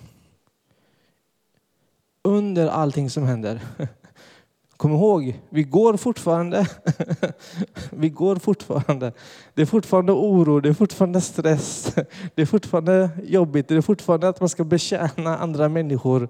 under 2.23 2.67
allting 2.67 3.11
som 3.11 3.25
händer. 3.25 3.61
Kom 4.83 4.93
ihåg, 4.93 5.41
vi 5.49 5.63
går 5.63 5.97
fortfarande. 5.97 6.69
vi 7.91 8.09
går 8.09 8.37
fortfarande. 8.37 9.13
Det 9.55 9.63
är 9.63 9.67
fortfarande 9.67 10.13
oro, 10.13 10.61
det 10.61 10.69
är 10.69 10.75
fortfarande 10.75 11.21
stress, 11.21 11.95
det 12.35 12.43
är 12.43 12.47
fortfarande 12.47 13.11
jobbigt, 13.25 13.69
det 13.69 13.75
är 13.75 13.81
fortfarande 13.81 14.29
att 14.29 14.41
man 14.41 14.49
ska 14.49 14.65
betjäna 14.65 15.39
andra 15.39 15.69
människor. 15.69 16.29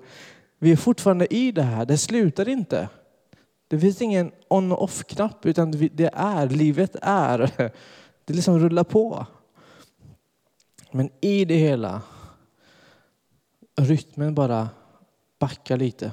Vi 0.58 0.72
är 0.72 0.76
fortfarande 0.76 1.34
i 1.34 1.52
det 1.52 1.62
här, 1.62 1.86
det 1.86 1.98
slutar 1.98 2.48
inte. 2.48 2.88
Det 3.68 3.78
finns 3.78 4.02
ingen 4.02 4.32
on 4.48 4.72
och 4.72 4.82
off-knapp, 4.82 5.46
utan 5.46 5.70
det 5.70 6.10
är, 6.14 6.48
livet 6.48 6.96
är. 7.02 7.52
Det 8.24 8.34
liksom 8.34 8.58
rullar 8.58 8.84
på. 8.84 9.26
Men 10.90 11.10
i 11.20 11.44
det 11.44 11.56
hela, 11.56 12.02
rytmen 13.76 14.34
bara 14.34 14.68
backar 15.38 15.76
lite. 15.76 16.12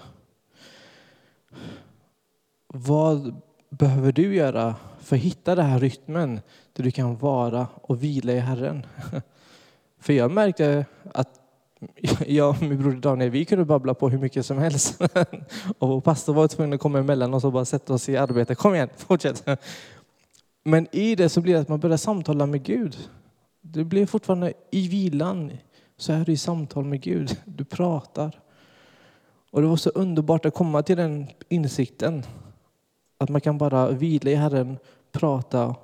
Vad 2.73 3.41
behöver 3.69 4.12
du 4.12 4.36
göra 4.36 4.75
för 4.99 5.15
att 5.15 5.21
hitta 5.21 5.55
den 5.55 5.65
här 5.65 5.79
rytmen 5.79 6.39
där 6.73 6.84
du 6.84 6.91
kan 6.91 7.17
vara 7.17 7.67
och 7.82 8.03
vila 8.03 8.32
i 8.32 8.39
Herren? 8.39 8.86
För 9.99 10.13
jag 10.13 10.32
märkte 10.32 10.86
att 11.13 11.39
jag 12.27 12.49
och 12.49 12.62
min 12.62 12.82
broder 12.82 12.97
Daniel, 12.97 13.29
vi 13.29 13.45
kunde 13.45 13.65
babbla 13.65 13.93
på 13.93 14.10
hur 14.10 14.17
mycket 14.17 14.45
som 14.45 14.58
helst. 14.58 15.01
Och 15.79 16.03
pastor 16.03 16.34
var 16.34 16.47
tvungen 16.47 16.73
att 16.73 16.79
komma 16.79 16.99
emellan 16.99 17.34
oss 17.34 17.43
och 17.43 17.51
bara 17.51 17.65
sätta 17.65 17.93
oss 17.93 18.10
i 18.10 18.17
arbete. 18.17 18.55
Kom 18.55 18.75
igen, 18.75 18.89
fortsätt. 18.97 19.47
Men 20.63 20.88
i 20.91 21.15
det 21.15 21.29
så 21.29 21.41
blir 21.41 21.53
det 21.53 21.60
att 21.60 21.69
man 21.69 21.79
börjar 21.79 21.97
samtala 21.97 22.45
med 22.45 22.63
Gud. 22.63 22.97
Du 23.62 23.84
blir 23.84 24.05
fortfarande 24.05 24.53
i 24.71 24.88
vilan, 24.88 25.51
så 25.97 26.13
är 26.13 26.25
du 26.25 26.32
i 26.32 26.38
samtal 26.38 26.86
med 26.86 27.01
Gud. 27.01 27.38
Du 27.45 27.65
pratar. 27.65 28.39
Och 29.51 29.62
det 29.62 29.67
var 29.67 29.75
så 29.75 29.89
underbart 29.89 30.45
att 30.45 30.53
komma 30.53 30.84
till 30.84 30.97
den 30.97 31.27
insikten. 31.49 32.23
Att 33.21 33.29
man 33.29 33.41
kan 33.41 33.58
bara 33.58 33.89
vila 33.91 34.32
i 34.32 34.36
Herren, 34.36 34.77
prata. 35.12 35.75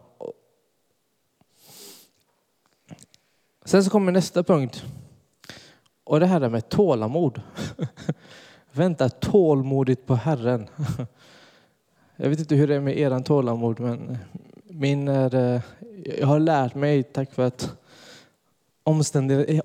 Sen 3.65 3.83
så 3.83 3.89
kommer 3.89 4.11
nästa 4.11 4.43
punkt. 4.43 4.83
Och 6.03 6.19
det 6.19 6.25
här 6.25 6.41
är 6.41 6.49
med 6.49 6.69
tålamod. 6.69 7.41
Vänta 8.71 9.09
tålmodigt 9.09 10.05
på 10.05 10.15
Herren. 10.15 10.67
Jag 12.15 12.29
vet 12.29 12.39
inte 12.39 12.55
hur 12.55 12.67
det 12.67 12.75
är 12.75 12.79
med 12.79 12.97
eran 12.97 13.23
tålamod, 13.23 13.79
men 13.79 14.17
min 14.63 15.07
är, 15.07 15.35
eh, 15.35 15.61
jag 16.19 16.27
har 16.27 16.39
lärt 16.39 16.75
mig 16.75 17.03
tack 17.03 17.37
vare 17.37 17.47
att 17.47 17.71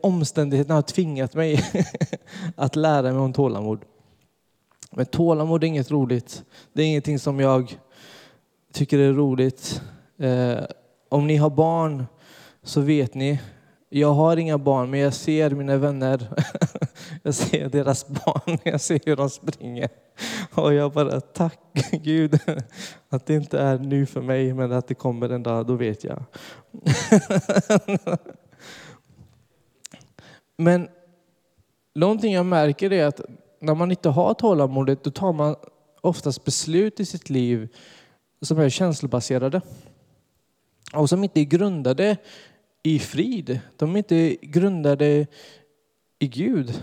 omständigheterna 0.02 0.74
har 0.74 0.82
tvingat 0.82 1.34
mig 1.34 1.64
att 2.56 2.76
lära 2.76 3.02
mig 3.02 3.20
om 3.20 3.32
tålamod. 3.32 3.84
Men 4.96 5.06
tålamod 5.06 5.64
är 5.64 5.68
inget 5.68 5.90
roligt. 5.90 6.44
Det 6.72 6.82
är 6.82 6.86
ingenting 6.86 7.18
som 7.18 7.40
jag 7.40 7.78
tycker 8.72 8.98
är 8.98 9.12
roligt. 9.12 9.82
Eh, 10.18 10.64
om 11.08 11.26
ni 11.26 11.36
har 11.36 11.50
barn 11.50 12.06
så 12.62 12.80
vet 12.80 13.14
ni. 13.14 13.40
Jag 13.88 14.12
har 14.12 14.36
inga 14.36 14.58
barn, 14.58 14.90
men 14.90 15.00
jag 15.00 15.14
ser 15.14 15.50
mina 15.50 15.76
vänner. 15.76 16.28
jag 17.22 17.34
ser 17.34 17.68
deras 17.68 18.08
barn, 18.08 18.58
jag 18.64 18.80
ser 18.80 19.00
hur 19.04 19.16
de 19.16 19.30
springer. 19.30 19.88
Och 20.54 20.74
jag 20.74 20.92
bara, 20.92 21.20
tack 21.20 21.58
Gud 21.92 22.38
att 23.08 23.26
det 23.26 23.34
inte 23.34 23.58
är 23.58 23.78
nu 23.78 24.06
för 24.06 24.20
mig, 24.20 24.54
men 24.54 24.72
att 24.72 24.88
det 24.88 24.94
kommer 24.94 25.28
en 25.28 25.42
dag, 25.42 25.66
då 25.66 25.74
vet 25.74 26.04
jag. 26.04 26.24
men 30.56 30.88
någonting 31.94 32.32
jag 32.32 32.46
märker 32.46 32.92
är 32.92 33.06
att 33.06 33.20
när 33.60 33.74
man 33.74 33.90
inte 33.90 34.08
har 34.08 34.34
tålamodet, 34.34 35.04
då 35.04 35.10
tar 35.10 35.32
man 35.32 35.56
oftast 36.00 36.44
beslut 36.44 37.00
i 37.00 37.06
sitt 37.06 37.30
liv 37.30 37.68
som 38.40 38.58
är 38.58 38.68
känslobaserade. 38.68 39.60
Och 40.92 41.08
som 41.08 41.24
inte 41.24 41.40
är 41.40 41.44
grundade 41.44 42.16
i 42.82 42.98
frid. 42.98 43.60
De 43.76 43.94
är 43.94 43.98
inte 43.98 44.36
grundade 44.42 45.26
i 46.18 46.26
Gud. 46.26 46.82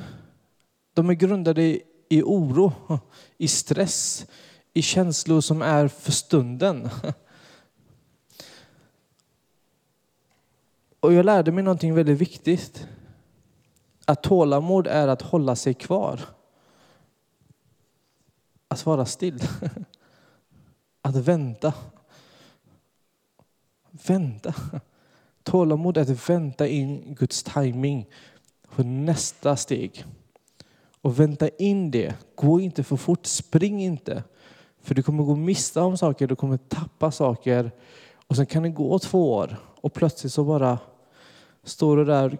De 0.93 1.09
är 1.09 1.13
grundade 1.13 1.79
i 2.09 2.21
oro, 2.23 2.73
i 3.37 3.47
stress, 3.47 4.25
i 4.73 4.81
känslor 4.81 5.41
som 5.41 5.61
är 5.61 5.87
för 5.87 6.11
stunden. 6.11 6.89
Och 10.99 11.13
jag 11.13 11.25
lärde 11.25 11.51
mig 11.51 11.63
någonting 11.63 11.93
väldigt 11.95 12.21
viktigt. 12.21 12.87
Att 14.05 14.23
tålamod 14.23 14.87
är 14.87 15.07
att 15.07 15.21
hålla 15.21 15.55
sig 15.55 15.73
kvar. 15.73 16.37
Att 18.67 18.86
vara 18.86 19.06
still. 19.06 19.43
Att 21.01 21.15
vänta. 21.15 21.73
Vänta. 24.08 24.53
Tålamod 25.43 25.97
är 25.97 26.01
att 26.01 26.30
vänta 26.30 26.67
in 26.67 27.15
Guds 27.19 27.43
timing 27.43 28.06
för 28.69 28.84
nästa 28.84 29.56
steg. 29.56 30.06
Och 31.01 31.19
vänta 31.19 31.47
in 31.47 31.91
det. 31.91 32.15
Gå 32.36 32.60
inte 32.60 32.84
för 32.84 32.95
fort, 32.95 33.25
spring 33.25 33.84
inte. 33.84 34.23
För 34.82 34.95
du 34.95 35.03
kommer 35.03 35.23
gå 35.23 35.36
miste 35.36 35.80
om 35.80 35.97
saker, 35.97 36.27
du 36.27 36.36
kommer 36.36 36.58
tappa 36.58 37.12
saker. 37.12 37.71
Och 38.27 38.36
sen 38.36 38.45
kan 38.45 38.63
det 38.63 38.69
gå 38.69 38.99
två 38.99 39.34
år 39.34 39.58
och 39.82 39.93
plötsligt 39.93 40.34
så 40.34 40.43
bara 40.43 40.80
står 41.63 41.97
du 41.97 42.06
där 42.06 42.38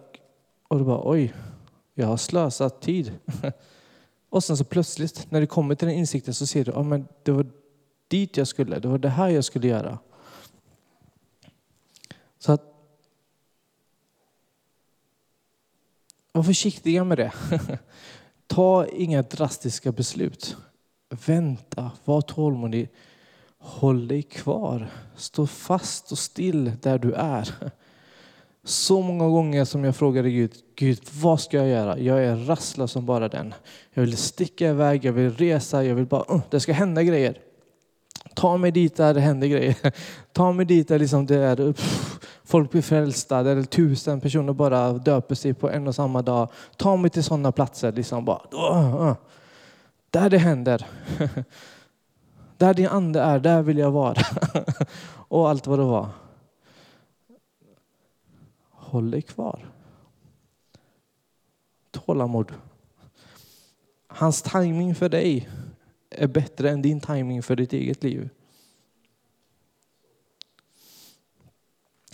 och 0.68 0.78
du 0.78 0.84
bara 0.84 1.10
oj, 1.10 1.34
jag 1.94 2.06
har 2.06 2.16
slösat 2.16 2.80
tid. 2.80 3.18
Och 4.30 4.44
sen 4.44 4.56
så 4.56 4.64
plötsligt 4.64 5.30
när 5.30 5.40
du 5.40 5.46
kommer 5.46 5.74
till 5.74 5.88
den 5.88 5.96
insikten 5.96 6.34
så 6.34 6.46
ser 6.46 6.64
du, 6.64 6.72
att 6.72 6.86
men 6.86 7.08
det 7.22 7.32
var 7.32 7.46
dit 8.08 8.36
jag 8.36 8.48
skulle, 8.48 8.78
det 8.78 8.88
var 8.88 8.98
det 8.98 9.08
här 9.08 9.28
jag 9.28 9.44
skulle 9.44 9.68
göra. 9.68 9.98
Så 12.38 12.52
att 12.52 12.74
var 16.32 16.42
försiktiga 16.42 17.04
med 17.04 17.18
det. 17.18 17.32
Ta 18.46 18.86
inga 18.86 19.22
drastiska 19.22 19.92
beslut. 19.92 20.56
Vänta, 21.26 21.90
var 22.04 22.20
tålmodig. 22.20 22.88
Håll 23.58 24.08
dig 24.08 24.22
kvar. 24.22 24.90
Stå 25.16 25.46
fast 25.46 26.12
och 26.12 26.18
still 26.18 26.72
där 26.82 26.98
du 26.98 27.12
är. 27.12 27.72
Så 28.68 29.02
många 29.02 29.28
gånger 29.28 29.64
som 29.64 29.84
jag 29.84 29.96
frågade 29.96 30.30
Gud, 30.30 30.52
Gud 30.74 31.00
vad 31.20 31.40
ska 31.40 31.56
jag 31.56 31.68
göra? 31.68 31.98
Jag 31.98 32.24
är 32.24 32.36
rastlös 32.36 32.92
som 32.92 33.06
bara 33.06 33.28
den. 33.28 33.54
Jag 33.94 34.02
vill 34.02 34.16
sticka 34.16 34.68
iväg, 34.68 35.04
jag 35.04 35.12
vill 35.12 35.36
resa, 35.36 35.84
jag 35.84 35.94
vill 35.94 36.06
bara, 36.06 36.34
uh, 36.34 36.40
det 36.50 36.60
ska 36.60 36.72
hända 36.72 37.02
grejer. 37.02 37.38
Ta 38.34 38.56
mig 38.56 38.70
dit 38.70 38.96
där 38.96 39.14
det 39.14 39.20
händer 39.20 39.46
grejer. 39.46 39.76
Ta 40.32 40.52
mig 40.52 40.66
dit 40.66 40.88
där 40.88 40.98
liksom 40.98 41.26
det 41.26 41.36
är, 41.36 41.56
pff, 41.72 42.18
folk 42.44 42.70
blir 42.70 42.82
frälsta, 42.82 43.42
där 43.42 43.62
tusen 43.62 44.20
personer 44.20 44.52
bara 44.52 44.92
döper 44.92 45.34
sig 45.34 45.54
på 45.54 45.70
en 45.70 45.88
och 45.88 45.94
samma 45.94 46.22
dag. 46.22 46.50
Ta 46.76 46.96
mig 46.96 47.10
till 47.10 47.24
sådana 47.24 47.52
platser, 47.52 47.92
liksom 47.92 48.24
bara, 48.24 48.42
uh, 48.54 49.02
uh. 49.02 49.14
där 50.10 50.30
det 50.30 50.38
händer. 50.38 50.86
där 52.56 52.74
din 52.74 52.88
ande 52.88 53.20
är, 53.20 53.38
där 53.38 53.62
vill 53.62 53.78
jag 53.78 53.90
vara. 53.90 54.22
och 55.28 55.48
allt 55.48 55.66
vad 55.66 55.78
det 55.78 55.84
var 55.84 56.08
håll 58.88 59.10
dig 59.10 59.22
kvar. 59.22 59.72
Tålamod. 61.90 62.52
Hans 64.06 64.42
timing 64.42 64.94
för 64.94 65.08
dig 65.08 65.48
är 66.10 66.26
bättre 66.26 66.70
än 66.70 66.82
din 66.82 67.00
timing 67.00 67.42
för 67.42 67.56
ditt 67.56 67.72
eget 67.72 68.02
liv. 68.02 68.28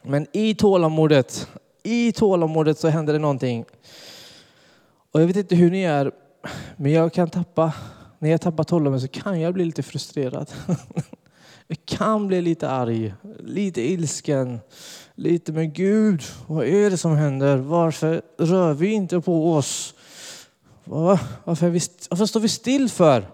Men 0.03 0.27
i 0.33 0.55
tålamodet, 0.55 1.49
i 1.83 2.13
tålamodet 2.13 2.79
så 2.79 2.89
händer 2.89 3.13
det 3.13 3.19
någonting. 3.19 3.65
Och 5.13 5.21
jag 5.21 5.27
vet 5.27 5.37
inte 5.37 5.57
hur 5.57 5.71
ni 5.71 5.83
är, 5.83 6.13
men 6.77 6.93
jag 6.93 7.13
kan 7.13 7.31
tappa, 7.31 7.75
när 8.19 8.31
jag 8.31 8.41
tappar 8.41 8.65
tålamodet 8.65 9.03
så 9.03 9.09
kan 9.09 9.41
jag 9.41 9.55
bli 9.55 9.65
lite 9.65 9.83
frustrerad. 9.83 10.53
Jag 11.67 11.79
kan 11.85 12.27
bli 12.27 12.43
lite 12.43 12.71
arg, 12.71 13.15
lite 13.39 13.83
ilsken, 13.83 14.61
lite 15.15 15.53
med 15.53 15.75
Gud, 15.75 16.23
vad 16.47 16.67
är 16.67 16.91
det 16.91 16.97
som 16.97 17.17
händer? 17.17 17.57
Varför 17.57 18.23
rör 18.39 18.75
vi 18.75 18.93
inte 18.93 19.21
på 19.21 19.53
oss? 19.53 19.95
Varför, 20.85 21.69
vi, 21.69 21.81
varför 22.11 22.27
står 22.27 22.41
vi 22.41 22.49
still 22.49 22.89
för? 22.91 23.31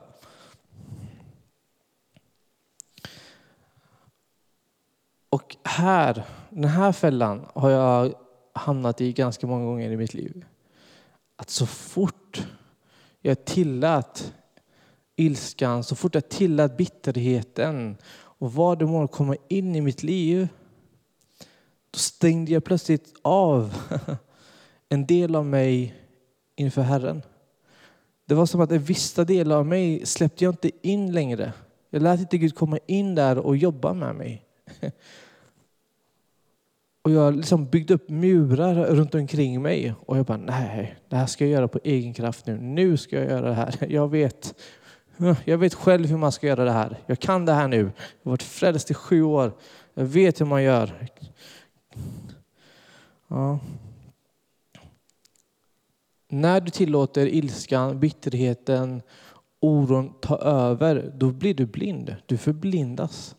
Och 5.31 5.57
här, 5.64 6.25
den 6.51 6.71
här 6.71 6.93
fällan 6.93 7.47
har 7.55 7.71
jag 7.71 8.14
hamnat 8.53 9.01
i 9.01 9.12
ganska 9.12 9.47
många 9.47 9.64
gånger 9.64 9.90
i 9.90 9.97
mitt 9.97 10.14
liv. 10.14 10.45
Att 11.37 11.51
så 11.51 11.66
fort 11.66 12.47
jag 13.21 13.45
tillät 13.45 14.33
ilskan, 15.16 15.85
så 15.85 15.97
fort 15.97 16.14
jag 16.14 16.29
tillät 16.29 16.77
bitterheten 16.77 17.97
och 18.12 18.53
vad 18.53 18.79
det 18.79 18.87
må 18.87 19.09
komma 19.09 19.37
in 19.49 19.77
i 19.77 19.81
mitt 19.81 20.03
liv, 20.03 20.49
då 21.90 21.98
stängde 21.98 22.53
jag 22.53 22.64
plötsligt 22.64 23.14
av 23.22 23.74
en 24.88 25.07
del 25.07 25.35
av 25.37 25.46
mig 25.46 25.94
inför 26.57 26.83
Herren. 26.83 27.22
Det 28.26 28.35
var 28.35 28.46
som 28.46 28.61
att 28.61 28.72
en 28.72 28.83
vissa 28.83 29.24
delar 29.24 29.57
av 29.57 29.66
mig 29.66 30.07
släppte 30.07 30.44
jag 30.44 30.53
inte 30.53 30.70
in 30.83 31.12
längre. 31.12 31.53
Jag 31.90 32.03
lät 32.03 32.20
inte 32.20 32.38
Gud 32.38 32.55
komma 32.55 32.79
in 32.87 33.14
där 33.14 33.38
och 33.38 33.57
jobba 33.57 33.94
med 33.94 34.14
mig. 34.14 34.44
Och 37.03 37.11
jag 37.11 37.37
liksom 37.37 37.66
byggde 37.66 37.94
upp 37.94 38.09
murar 38.09 38.74
runt 38.74 39.14
omkring 39.14 39.62
mig. 39.62 39.94
Och 40.07 40.18
jag 40.18 40.26
bara, 40.26 40.38
nej, 40.38 40.96
det 41.09 41.16
här 41.16 41.26
ska 41.26 41.44
jag 41.44 41.53
göra 41.53 41.68
på 41.68 41.81
egen 41.85 42.14
kraft 42.14 42.46
nu. 42.46 42.59
Nu 42.61 42.96
ska 42.96 43.16
jag 43.16 43.24
göra 43.31 43.48
det 43.48 43.55
här. 43.55 43.74
Jag 43.88 44.09
vet, 44.09 44.55
jag 45.44 45.59
vet 45.59 45.74
själv 45.74 46.07
hur 46.07 46.16
man 46.16 46.33
ska 46.33 46.46
göra 46.46 46.64
det 46.64 46.72
här. 46.72 46.98
Jag 47.07 47.18
kan 47.18 47.46
det 47.46 47.53
här 47.53 47.68
nu. 47.68 47.76
Jag 47.76 47.85
har 48.24 48.31
varit 48.31 48.42
frälst 48.42 48.90
i 48.90 48.94
sju 48.94 49.22
år. 49.22 49.53
Jag 49.94 50.05
vet 50.05 50.40
hur 50.40 50.46
man 50.46 50.62
gör. 50.62 51.09
Ja. 53.29 53.59
När 56.29 56.61
du 56.61 56.70
tillåter 56.70 57.26
ilskan, 57.26 58.00
bitterheten, 58.00 59.03
oron 59.61 60.12
ta 60.20 60.38
över, 60.38 61.12
då 61.16 61.31
blir 61.31 61.55
du 61.55 61.66
blind. 61.66 62.16
Du 62.26 62.37
förblindas. 62.37 63.37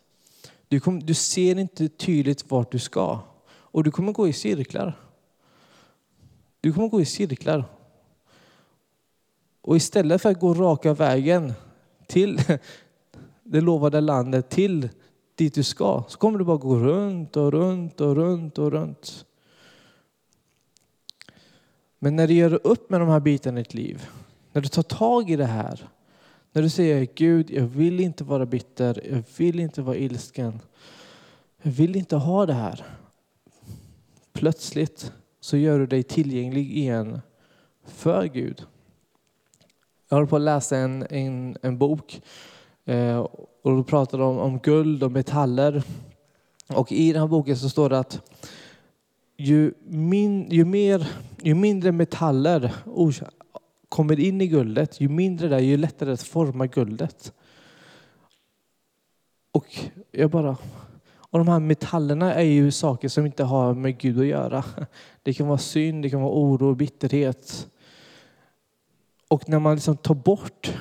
Du, 0.67 0.79
kom, 0.79 0.99
du 0.99 1.13
ser 1.13 1.59
inte 1.59 1.89
tydligt 1.89 2.51
vart 2.51 2.71
du 2.71 2.79
ska. 2.79 3.19
Och 3.47 3.83
du 3.83 3.91
kommer 3.91 4.11
gå 4.11 4.27
i 4.27 4.33
cirklar. 4.33 4.99
Du 6.61 6.73
kommer 6.73 6.87
gå 6.87 7.01
i 7.01 7.05
cirklar. 7.05 7.65
Och 9.61 9.75
istället 9.75 10.21
för 10.21 10.31
att 10.31 10.39
gå 10.39 10.53
raka 10.53 10.93
vägen 10.93 11.53
till 12.07 12.39
det 13.43 13.61
lovade 13.61 14.01
landet, 14.01 14.49
till 14.49 14.89
dit 15.41 15.53
du 15.53 15.63
ska, 15.63 16.03
så 16.07 16.17
kommer 16.17 16.39
du 16.39 16.45
bara 16.45 16.57
gå 16.57 16.75
runt 16.75 17.37
och 17.37 17.51
runt 17.51 18.01
och 18.01 18.15
runt 18.15 18.57
och 18.57 18.71
runt. 18.71 19.25
Men 21.99 22.15
när 22.15 22.27
du 22.27 22.33
gör 22.33 22.67
upp 22.67 22.89
med 22.89 23.01
de 23.01 23.09
här 23.09 23.19
bitarna 23.19 23.59
i 23.59 23.63
ditt 23.63 23.73
liv, 23.73 24.07
när 24.51 24.61
du 24.61 24.67
tar 24.67 24.83
tag 24.83 25.29
i 25.29 25.35
det 25.35 25.45
här, 25.45 25.89
när 26.51 26.61
du 26.61 26.69
säger 26.69 27.07
Gud, 27.15 27.51
jag 27.51 27.65
vill 27.65 27.99
inte 27.99 28.23
vara 28.23 28.45
bitter, 28.45 29.01
jag 29.09 29.23
vill 29.37 29.59
inte 29.59 29.81
vara 29.81 29.95
ilsken, 29.95 30.59
jag 31.61 31.71
vill 31.71 31.95
inte 31.95 32.15
ha 32.15 32.45
det 32.45 32.53
här. 32.53 32.85
Plötsligt 34.33 35.11
så 35.39 35.57
gör 35.57 35.79
du 35.79 35.85
dig 35.87 36.03
tillgänglig 36.03 36.77
igen 36.77 37.21
för 37.85 38.25
Gud. 38.25 38.65
Jag 40.09 40.17
håller 40.17 40.27
på 40.27 40.35
att 40.35 40.41
läsa 40.41 40.77
en, 40.77 41.05
en, 41.09 41.57
en 41.61 41.77
bok 41.77 42.21
eh, 42.85 43.27
och 43.61 43.75
då 43.75 43.83
pratar 43.83 44.17
de 44.17 44.27
om, 44.27 44.37
om 44.37 44.59
guld 44.59 45.03
och 45.03 45.11
metaller. 45.11 45.83
Och 46.67 46.91
i 46.91 47.11
den 47.11 47.21
här 47.21 47.27
boken 47.27 47.57
så 47.57 47.69
står 47.69 47.89
det 47.89 47.99
att 47.99 48.21
ju, 49.37 49.73
min, 49.87 50.51
ju, 50.51 50.65
mer, 50.65 51.07
ju 51.41 51.55
mindre 51.55 51.91
metaller 51.91 52.73
kommer 53.89 54.19
in 54.19 54.41
i 54.41 54.47
guldet, 54.47 55.01
ju 55.01 55.09
mindre 55.09 55.47
det 55.47 55.55
är, 55.55 55.59
ju 55.59 55.77
lättare 55.77 56.11
att 56.11 56.21
forma 56.21 56.67
guldet. 56.67 57.33
Och 59.51 59.65
jag 60.11 60.29
bara... 60.29 60.57
Och 61.33 61.39
de 61.39 61.47
här 61.47 61.59
metallerna 61.59 62.33
är 62.33 62.43
ju 62.43 62.71
saker 62.71 63.09
som 63.09 63.25
inte 63.25 63.43
har 63.43 63.73
med 63.73 63.97
Gud 63.97 64.19
att 64.19 64.25
göra. 64.25 64.63
Det 65.23 65.33
kan 65.33 65.47
vara 65.47 65.57
synd, 65.57 66.03
det 66.03 66.09
kan 66.09 66.21
vara 66.21 66.33
oro, 66.33 66.75
bitterhet. 66.75 67.67
Och 69.27 69.49
när 69.49 69.59
man 69.59 69.75
liksom 69.75 69.97
tar 69.97 70.15
bort 70.15 70.73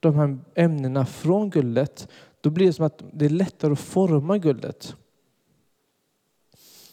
de 0.00 0.14
här 0.14 0.38
ämnena 0.54 1.06
från 1.06 1.50
guldet, 1.50 2.08
då 2.40 2.50
blir 2.50 2.66
det 2.66 2.72
som 2.72 2.84
att 2.84 3.02
det 3.12 3.24
är 3.24 3.30
lättare 3.30 3.72
att 3.72 3.78
forma 3.78 4.38
guldet. 4.38 4.96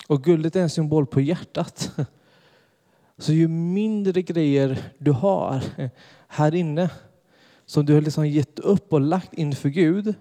Och 0.08 0.24
guldet 0.24 0.56
är 0.56 0.62
en 0.62 0.70
symbol 0.70 1.08
på 1.08 1.22
hjärtat. 1.22 1.92
Så 3.18 3.34
ju 3.34 3.48
mindre 3.48 4.22
grejer 4.22 4.94
du 4.98 5.12
har 5.12 5.64
här 6.28 6.56
inne, 6.56 6.90
som 7.66 7.86
du 7.86 7.94
har 7.94 8.02
liksom 8.02 8.28
gett 8.28 8.60
upp 8.60 8.94
och 8.94 9.02
lagt 9.02 9.34
inför 9.34 9.70
Gud, 9.70 10.16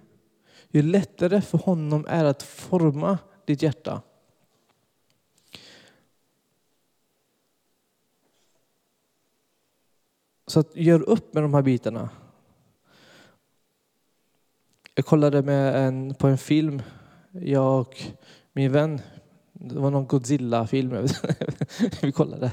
ju 0.69 0.83
lättare 0.83 1.41
för 1.41 1.59
honom 1.59 2.07
är 2.09 2.25
att 2.25 2.43
forma 2.43 3.19
ditt 3.45 3.63
hjärta. 3.63 4.03
Så 10.47 10.61
att 10.61 10.77
gör 10.77 11.03
upp 11.03 11.35
med 11.35 11.43
de 11.43 11.55
här 11.55 11.63
bitarna. 11.63 12.11
Jag 14.97 15.07
kollade 15.07 15.43
med 15.43 15.87
en, 15.87 16.15
på 16.15 16.29
en 16.29 16.39
film, 16.39 16.83
jag 17.33 17.81
och 17.81 18.03
min 18.53 18.73
vän. 18.73 19.01
Det 19.53 19.75
var 19.75 19.91
någon 19.91 20.07
Godzilla-film. 20.07 21.07
Vi 22.03 22.13
kollade. 22.13 22.51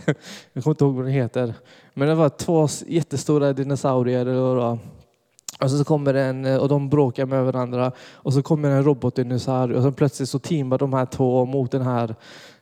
Jag 0.53 0.63
kommer 0.63 0.73
inte 0.73 0.83
ihåg 0.83 0.95
vad 0.95 1.05
den 1.05 1.13
heter. 1.13 1.53
Men 1.93 2.07
det 2.07 2.15
var 2.15 2.29
två 2.29 2.67
jättestora 2.87 3.53
dinosaurier. 3.53 4.27
Och 4.27 5.71
så 5.71 5.83
kommer 5.83 6.13
en, 6.13 6.45
och 6.45 6.69
de 6.69 6.89
bråkar 6.89 7.25
med 7.25 7.45
varandra. 7.45 7.91
Och 7.99 8.33
så 8.33 8.41
kommer 8.41 8.69
en 8.69 8.83
robotdinosaurie 8.83 9.77
och 9.77 9.83
så 9.83 9.91
plötsligt 9.91 10.29
så 10.29 10.39
teamar 10.39 10.77
de 10.77 10.93
här 10.93 11.05
två 11.05 11.45
mot 11.45 11.71
den 11.71 11.81
här 11.81 12.15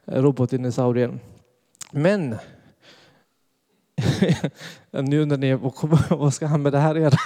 robotdinosaurien. 0.06 1.20
Men 1.92 2.36
nu 4.92 5.22
undrar 5.22 5.38
ni, 5.38 5.54
vad 6.10 6.34
ska 6.34 6.48
han 6.48 6.62
med 6.62 6.74
det 6.74 6.80
här 6.80 6.96
göra? 6.96 7.18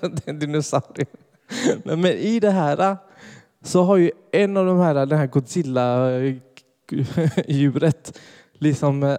Den 0.24 0.38
dinosaurien. 0.38 1.06
Men 1.84 2.06
i 2.06 2.40
det 2.40 2.50
här 2.50 2.90
äh, 2.90 2.96
så 3.62 3.82
har 3.82 3.96
ju 3.96 4.10
en 4.32 4.56
av 4.56 4.66
de 4.66 4.78
här, 4.78 4.94
äh, 4.94 5.06
den 5.06 5.18
här 5.18 5.26
Godzilla-djuret, 5.26 8.12
äh, 8.14 8.20
liksom 8.58 9.16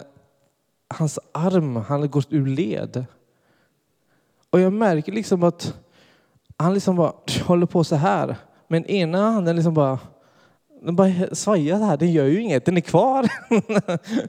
hans 0.88 1.18
arm, 1.32 1.76
han 1.76 2.00
har 2.00 2.06
gått 2.06 2.32
ur 2.32 2.46
led. 2.46 3.04
Och 4.50 4.60
jag 4.60 4.72
märker 4.72 5.12
liksom 5.12 5.42
att 5.42 5.74
han 6.56 6.74
liksom 6.74 6.96
bara 6.96 7.12
håller 7.44 7.66
på 7.66 7.84
så 7.84 7.96
här. 7.96 8.36
Men 8.68 8.86
ena 8.86 9.30
handen 9.30 9.56
liksom 9.56 9.74
bara, 9.74 9.98
den 10.82 10.96
bara 10.96 11.34
svajar 11.34 11.78
så 11.78 11.84
här. 11.84 11.96
Den 11.96 12.12
gör 12.12 12.24
ju 12.24 12.40
inget, 12.40 12.64
den 12.64 12.76
är 12.76 12.80
kvar. 12.80 13.28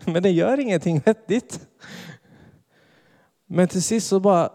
Men 0.11 0.23
den 0.23 0.33
gör 0.33 0.59
ingenting 0.59 1.01
vettigt. 1.05 1.67
Men 3.47 3.67
till 3.67 3.83
sist 3.83 4.07
så 4.07 4.19
bara 4.19 4.49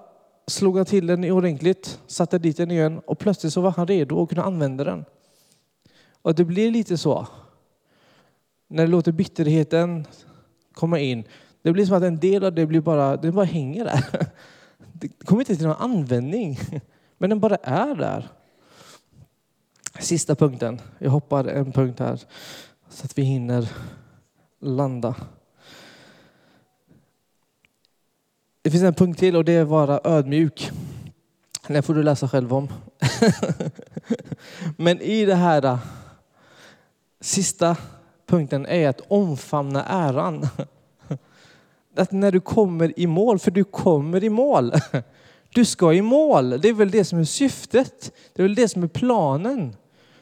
slog 0.46 0.76
han 0.76 0.86
till 0.86 1.06
den 1.06 1.24
ordentligt, 1.24 2.00
satte 2.06 2.38
dit 2.38 2.56
den 2.56 2.70
igen 2.70 3.00
och 3.06 3.18
plötsligt 3.18 3.52
så 3.52 3.60
var 3.60 3.70
han 3.70 3.86
redo 3.86 4.22
att 4.22 4.28
kunna 4.28 4.42
använda 4.42 4.84
den. 4.84 5.04
Och 6.22 6.34
det 6.34 6.44
blir 6.44 6.70
lite 6.70 6.98
så. 6.98 7.26
När 8.68 8.86
du 8.86 8.92
låter 8.92 9.12
bitterheten 9.12 10.06
komma 10.72 10.98
in. 10.98 11.24
Det 11.62 11.72
blir 11.72 11.86
som 11.86 11.96
att 11.96 12.02
en 12.02 12.18
del 12.18 12.44
av 12.44 12.54
det 12.54 12.66
blir 12.66 12.80
bara, 12.80 13.16
det 13.16 13.32
bara 13.32 13.44
hänger 13.44 13.84
där. 13.84 14.04
Det 14.92 15.08
kommer 15.08 15.42
inte 15.42 15.56
till 15.56 15.66
någon 15.66 15.76
användning. 15.76 16.58
Men 17.18 17.30
den 17.30 17.40
bara 17.40 17.56
är 17.56 17.94
där. 17.94 18.28
Sista 20.00 20.34
punkten. 20.34 20.80
Jag 20.98 21.10
hoppar 21.10 21.44
en 21.44 21.72
punkt 21.72 22.00
här 22.00 22.20
så 22.88 23.04
att 23.04 23.18
vi 23.18 23.22
hinner 23.22 23.68
landa. 24.60 25.14
Det 28.64 28.70
finns 28.70 28.82
en 28.82 28.94
punkt 28.94 29.18
till 29.18 29.36
och 29.36 29.44
det 29.44 29.52
är 29.52 29.62
att 29.62 29.68
vara 29.68 30.00
ödmjuk. 30.04 30.70
Den 31.66 31.82
får 31.82 31.94
du 31.94 32.02
läsa 32.02 32.28
själv 32.28 32.54
om. 32.54 32.68
Men 34.76 35.00
i 35.00 35.24
det 35.24 35.34
här 35.34 35.64
äh, 35.64 35.78
sista 37.20 37.76
punkten 38.26 38.66
är 38.66 38.88
att 38.88 39.00
omfamna 39.08 39.84
äran. 39.84 40.48
Att 41.96 42.12
när 42.12 42.32
du 42.32 42.40
kommer 42.40 42.98
i 43.00 43.06
mål, 43.06 43.38
för 43.38 43.50
du 43.50 43.64
kommer 43.64 44.24
i 44.24 44.30
mål. 44.30 44.72
Du 45.54 45.64
ska 45.64 45.92
i 45.92 46.02
mål. 46.02 46.60
Det 46.60 46.68
är 46.68 46.72
väl 46.72 46.90
det 46.90 47.04
som 47.04 47.18
är 47.18 47.24
syftet. 47.24 48.12
Det 48.32 48.42
är 48.42 48.44
väl 48.44 48.54
det 48.54 48.68
som 48.68 48.82
är 48.82 48.88
planen. 48.88 49.76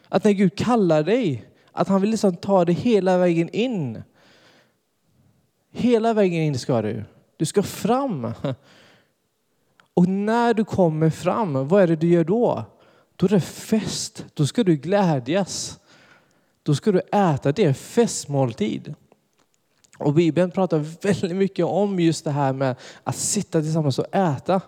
Att 0.08 0.24
när 0.24 0.32
Gud 0.32 0.58
kallar 0.58 1.02
dig, 1.02 1.44
att 1.72 1.88
han 1.88 2.00
vill 2.00 2.10
liksom 2.10 2.36
ta 2.36 2.64
dig 2.64 2.74
hela 2.74 3.18
vägen 3.18 3.48
in. 3.48 4.02
Hela 5.72 6.14
vägen 6.14 6.42
in 6.42 6.58
ska 6.58 6.82
du. 6.82 7.04
Du 7.42 7.46
ska 7.46 7.62
fram. 7.62 8.32
Och 9.94 10.08
när 10.08 10.54
du 10.54 10.64
kommer 10.64 11.10
fram, 11.10 11.68
vad 11.68 11.82
är 11.82 11.86
det 11.86 11.96
du 11.96 12.08
gör 12.08 12.24
då? 12.24 12.64
Då 13.16 13.26
är 13.26 13.30
det 13.30 13.40
fest. 13.40 14.24
Då 14.34 14.46
ska 14.46 14.64
du 14.64 14.76
glädjas. 14.76 15.78
Då 16.62 16.74
ska 16.74 16.92
du 16.92 17.00
äta. 17.12 17.52
Det 17.52 17.64
är 17.64 17.72
festmåltid. 17.72 18.94
Och 19.98 20.14
Bibeln 20.14 20.50
pratar 20.50 20.78
väldigt 20.78 21.36
mycket 21.36 21.64
om 21.64 22.00
just 22.00 22.24
det 22.24 22.30
här 22.30 22.52
med 22.52 22.76
att 23.04 23.16
sitta 23.16 23.60
tillsammans 23.60 23.98
och 23.98 24.16
äta. 24.16 24.60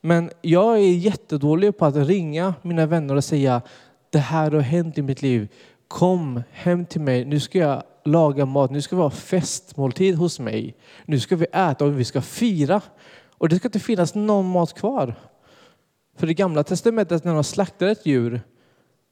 Men 0.00 0.30
jag 0.42 0.74
är 0.76 0.92
jättedålig 0.92 1.78
på 1.78 1.84
att 1.84 1.96
ringa 1.96 2.54
mina 2.62 2.86
vänner 2.86 3.14
och 3.14 3.24
säga 3.24 3.62
det 4.10 4.18
här 4.18 4.50
har 4.50 4.60
hänt 4.60 4.98
i 4.98 5.02
mitt 5.02 5.22
liv. 5.22 5.48
Kom 5.88 6.42
hem 6.50 6.86
till 6.86 7.00
mig. 7.00 7.24
Nu 7.24 7.40
ska 7.40 7.58
jag 7.58 7.82
laga 8.06 8.46
mat. 8.46 8.70
Nu 8.70 8.82
ska 8.82 8.96
vi 8.96 9.02
ha 9.02 9.10
festmåltid 9.10 10.14
hos 10.14 10.40
mig. 10.40 10.76
Nu 11.04 11.20
ska 11.20 11.36
vi 11.36 11.46
äta 11.52 11.84
och 11.84 12.00
vi 12.00 12.04
ska 12.04 12.22
fira. 12.22 12.80
Och 13.38 13.48
det 13.48 13.56
ska 13.56 13.68
inte 13.68 13.80
finnas 13.80 14.14
någon 14.14 14.46
mat 14.50 14.74
kvar. 14.74 15.14
För 16.16 16.30
i 16.30 16.34
gamla 16.34 16.64
testamentet 16.64 17.24
när 17.24 17.34
de 17.34 17.44
slaktade 17.44 17.90
ett 17.90 18.06
djur 18.06 18.40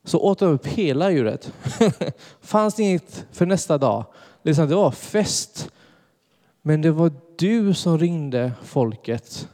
så 0.04 0.18
åt 0.18 0.38
de 0.38 0.46
upp 0.46 0.66
hela 0.66 1.10
djuret. 1.10 1.52
fanns 2.40 2.80
inget 2.80 3.26
för 3.32 3.46
nästa 3.46 3.78
dag. 3.78 4.04
Liksom, 4.42 4.68
det 4.68 4.74
var 4.74 4.90
fest. 4.90 5.70
Men 6.62 6.82
det 6.82 6.90
var 6.90 7.12
du 7.38 7.74
som 7.74 7.98
ringde 7.98 8.52
folket 8.62 9.48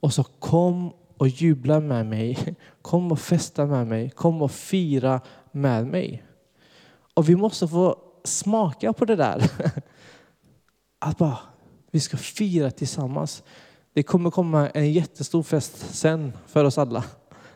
Och 0.00 0.12
sa 0.12 0.24
kom 0.38 0.92
och 1.16 1.28
jubla 1.28 1.80
med 1.80 2.06
mig. 2.06 2.56
Kom 2.82 3.12
och 3.12 3.18
festa 3.20 3.66
med 3.66 3.86
mig. 3.86 4.10
Kom 4.10 4.42
och 4.42 4.52
fira 4.52 5.20
med 5.52 5.86
mig. 5.86 6.22
Och 7.14 7.28
vi 7.28 7.36
måste 7.36 7.68
få 7.68 7.96
smaka 8.24 8.92
på 8.92 9.04
det 9.04 9.16
där. 9.16 9.50
Att 10.98 11.18
bara, 11.18 11.38
vi 11.90 12.00
ska 12.00 12.16
fira 12.16 12.70
tillsammans. 12.70 13.42
Det 13.92 14.02
kommer 14.02 14.30
komma 14.30 14.68
en 14.68 14.92
jättestor 14.92 15.42
fest 15.42 15.94
sen 15.94 16.32
för 16.46 16.64
oss 16.64 16.78
alla. 16.78 17.04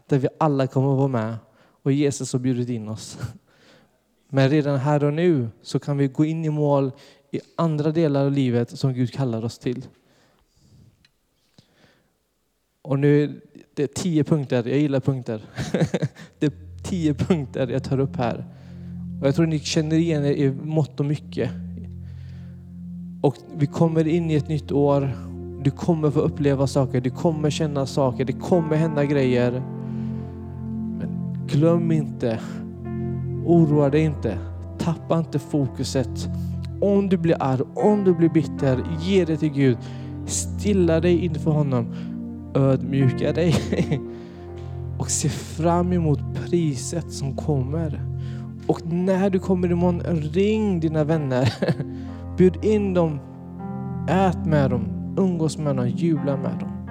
Där 0.07 0.19
vi 0.19 0.29
alla 0.39 0.67
kommer 0.67 0.95
vara 0.95 1.09
med 1.09 1.37
och 1.83 1.93
Jesus 1.93 2.33
har 2.33 2.41
bjudit 2.41 2.69
in 2.69 2.89
oss. 2.89 3.19
Men 4.29 4.51
redan 4.51 4.79
här 4.79 5.05
och 5.05 5.13
nu 5.13 5.49
så 5.63 5.79
kan 5.79 5.97
vi 5.97 6.09
gå 6.09 6.25
in 6.25 6.45
i 6.45 6.51
mål 6.51 6.93
i 7.31 7.41
andra 7.57 7.91
delar 7.91 8.25
av 8.25 8.33
livet 8.33 8.79
som 8.79 8.95
Gud 8.95 9.13
kallar 9.13 9.45
oss 9.45 9.59
till. 9.59 9.87
Och 12.83 12.99
nu, 12.99 13.41
det 13.75 13.83
är 13.83 13.87
tio 13.87 14.25
punkter, 14.25 14.69
jag 14.69 14.79
gillar 14.79 15.01
punkter. 15.01 15.43
Det 16.39 16.47
är 16.47 16.53
tio 16.85 17.15
punkter 17.15 17.69
jag 17.69 17.85
tar 17.85 18.01
upp 18.01 18.17
här. 18.17 18.56
Och 19.21 19.27
jag 19.27 19.35
tror 19.35 19.47
ni 19.47 19.59
känner 19.59 19.97
igen 19.97 20.25
er 20.25 20.33
i 20.33 20.53
mått 20.65 21.01
och 21.01 21.07
mycket. 21.07 21.51
Och 23.21 23.37
vi 23.57 23.67
kommer 23.67 24.09
in 24.09 24.31
i 24.31 24.35
ett 24.35 24.49
nytt 24.49 24.73
år. 24.73 25.11
Du 25.63 25.71
kommer 25.71 26.11
få 26.11 26.21
uppleva 26.21 26.67
saker, 26.67 27.01
du 27.01 27.11
kommer 27.11 27.51
känna 27.51 27.87
saker, 27.87 28.25
det 28.25 28.33
kommer 28.33 28.77
hända 28.77 29.05
grejer. 29.05 29.63
Men 30.99 31.37
glöm 31.47 31.93
inte, 31.93 32.41
oroa 33.47 33.91
dig 33.91 34.01
inte, 34.01 34.39
tappa 34.79 35.19
inte 35.19 35.39
fokuset. 35.39 36.29
Om 36.81 37.09
du 37.09 37.17
blir 37.17 37.37
arg, 37.43 37.63
om 37.75 38.05
du 38.05 38.15
blir 38.15 38.29
bitter, 38.29 38.85
ge 39.01 39.25
det 39.25 39.37
till 39.37 39.53
Gud. 39.53 39.79
Stilla 40.27 41.01
dig 41.01 41.25
inför 41.25 41.51
honom. 41.51 41.95
Ödmjuka 42.55 43.33
dig. 43.33 43.55
Och 44.99 45.11
se 45.11 45.29
fram 45.29 45.93
emot 45.93 46.21
priset 46.35 47.13
som 47.13 47.37
kommer. 47.37 48.16
Och 48.67 48.87
när 48.87 49.31
du 49.31 49.39
kommer 49.39 49.71
imorgon, 49.71 50.01
ring 50.23 50.81
dina 50.81 51.05
vänner. 51.05 51.55
Bjud 52.37 52.65
in 52.65 52.95
dem. 52.95 53.21
Ät 54.09 54.47
med 54.47 54.71
dem. 54.71 55.15
Umgås 55.19 55.59
med 55.59 55.77
dem. 55.77 55.89
Jubla 55.89 56.37
med 56.37 56.59
dem. 56.59 56.89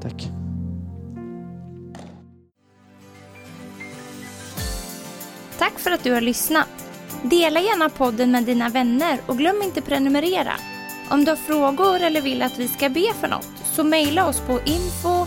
Tack. 0.00 0.30
Tack 5.58 5.78
för 5.78 5.90
att 5.90 6.04
du 6.04 6.12
har 6.12 6.20
lyssnat. 6.20 6.68
Dela 7.22 7.60
gärna 7.60 7.88
podden 7.88 8.30
med 8.30 8.44
dina 8.44 8.68
vänner 8.68 9.18
och 9.26 9.38
glöm 9.38 9.62
inte 9.64 9.82
prenumerera. 9.82 10.52
Om 11.10 11.24
du 11.24 11.30
har 11.30 11.36
frågor 11.36 12.02
eller 12.02 12.20
vill 12.20 12.42
att 12.42 12.58
vi 12.58 12.68
ska 12.68 12.88
be 12.88 13.14
för 13.20 13.28
något 13.28 13.52
så 13.64 13.84
mejla 13.84 14.28
oss 14.28 14.40
på 14.40 14.52
info 14.52 15.26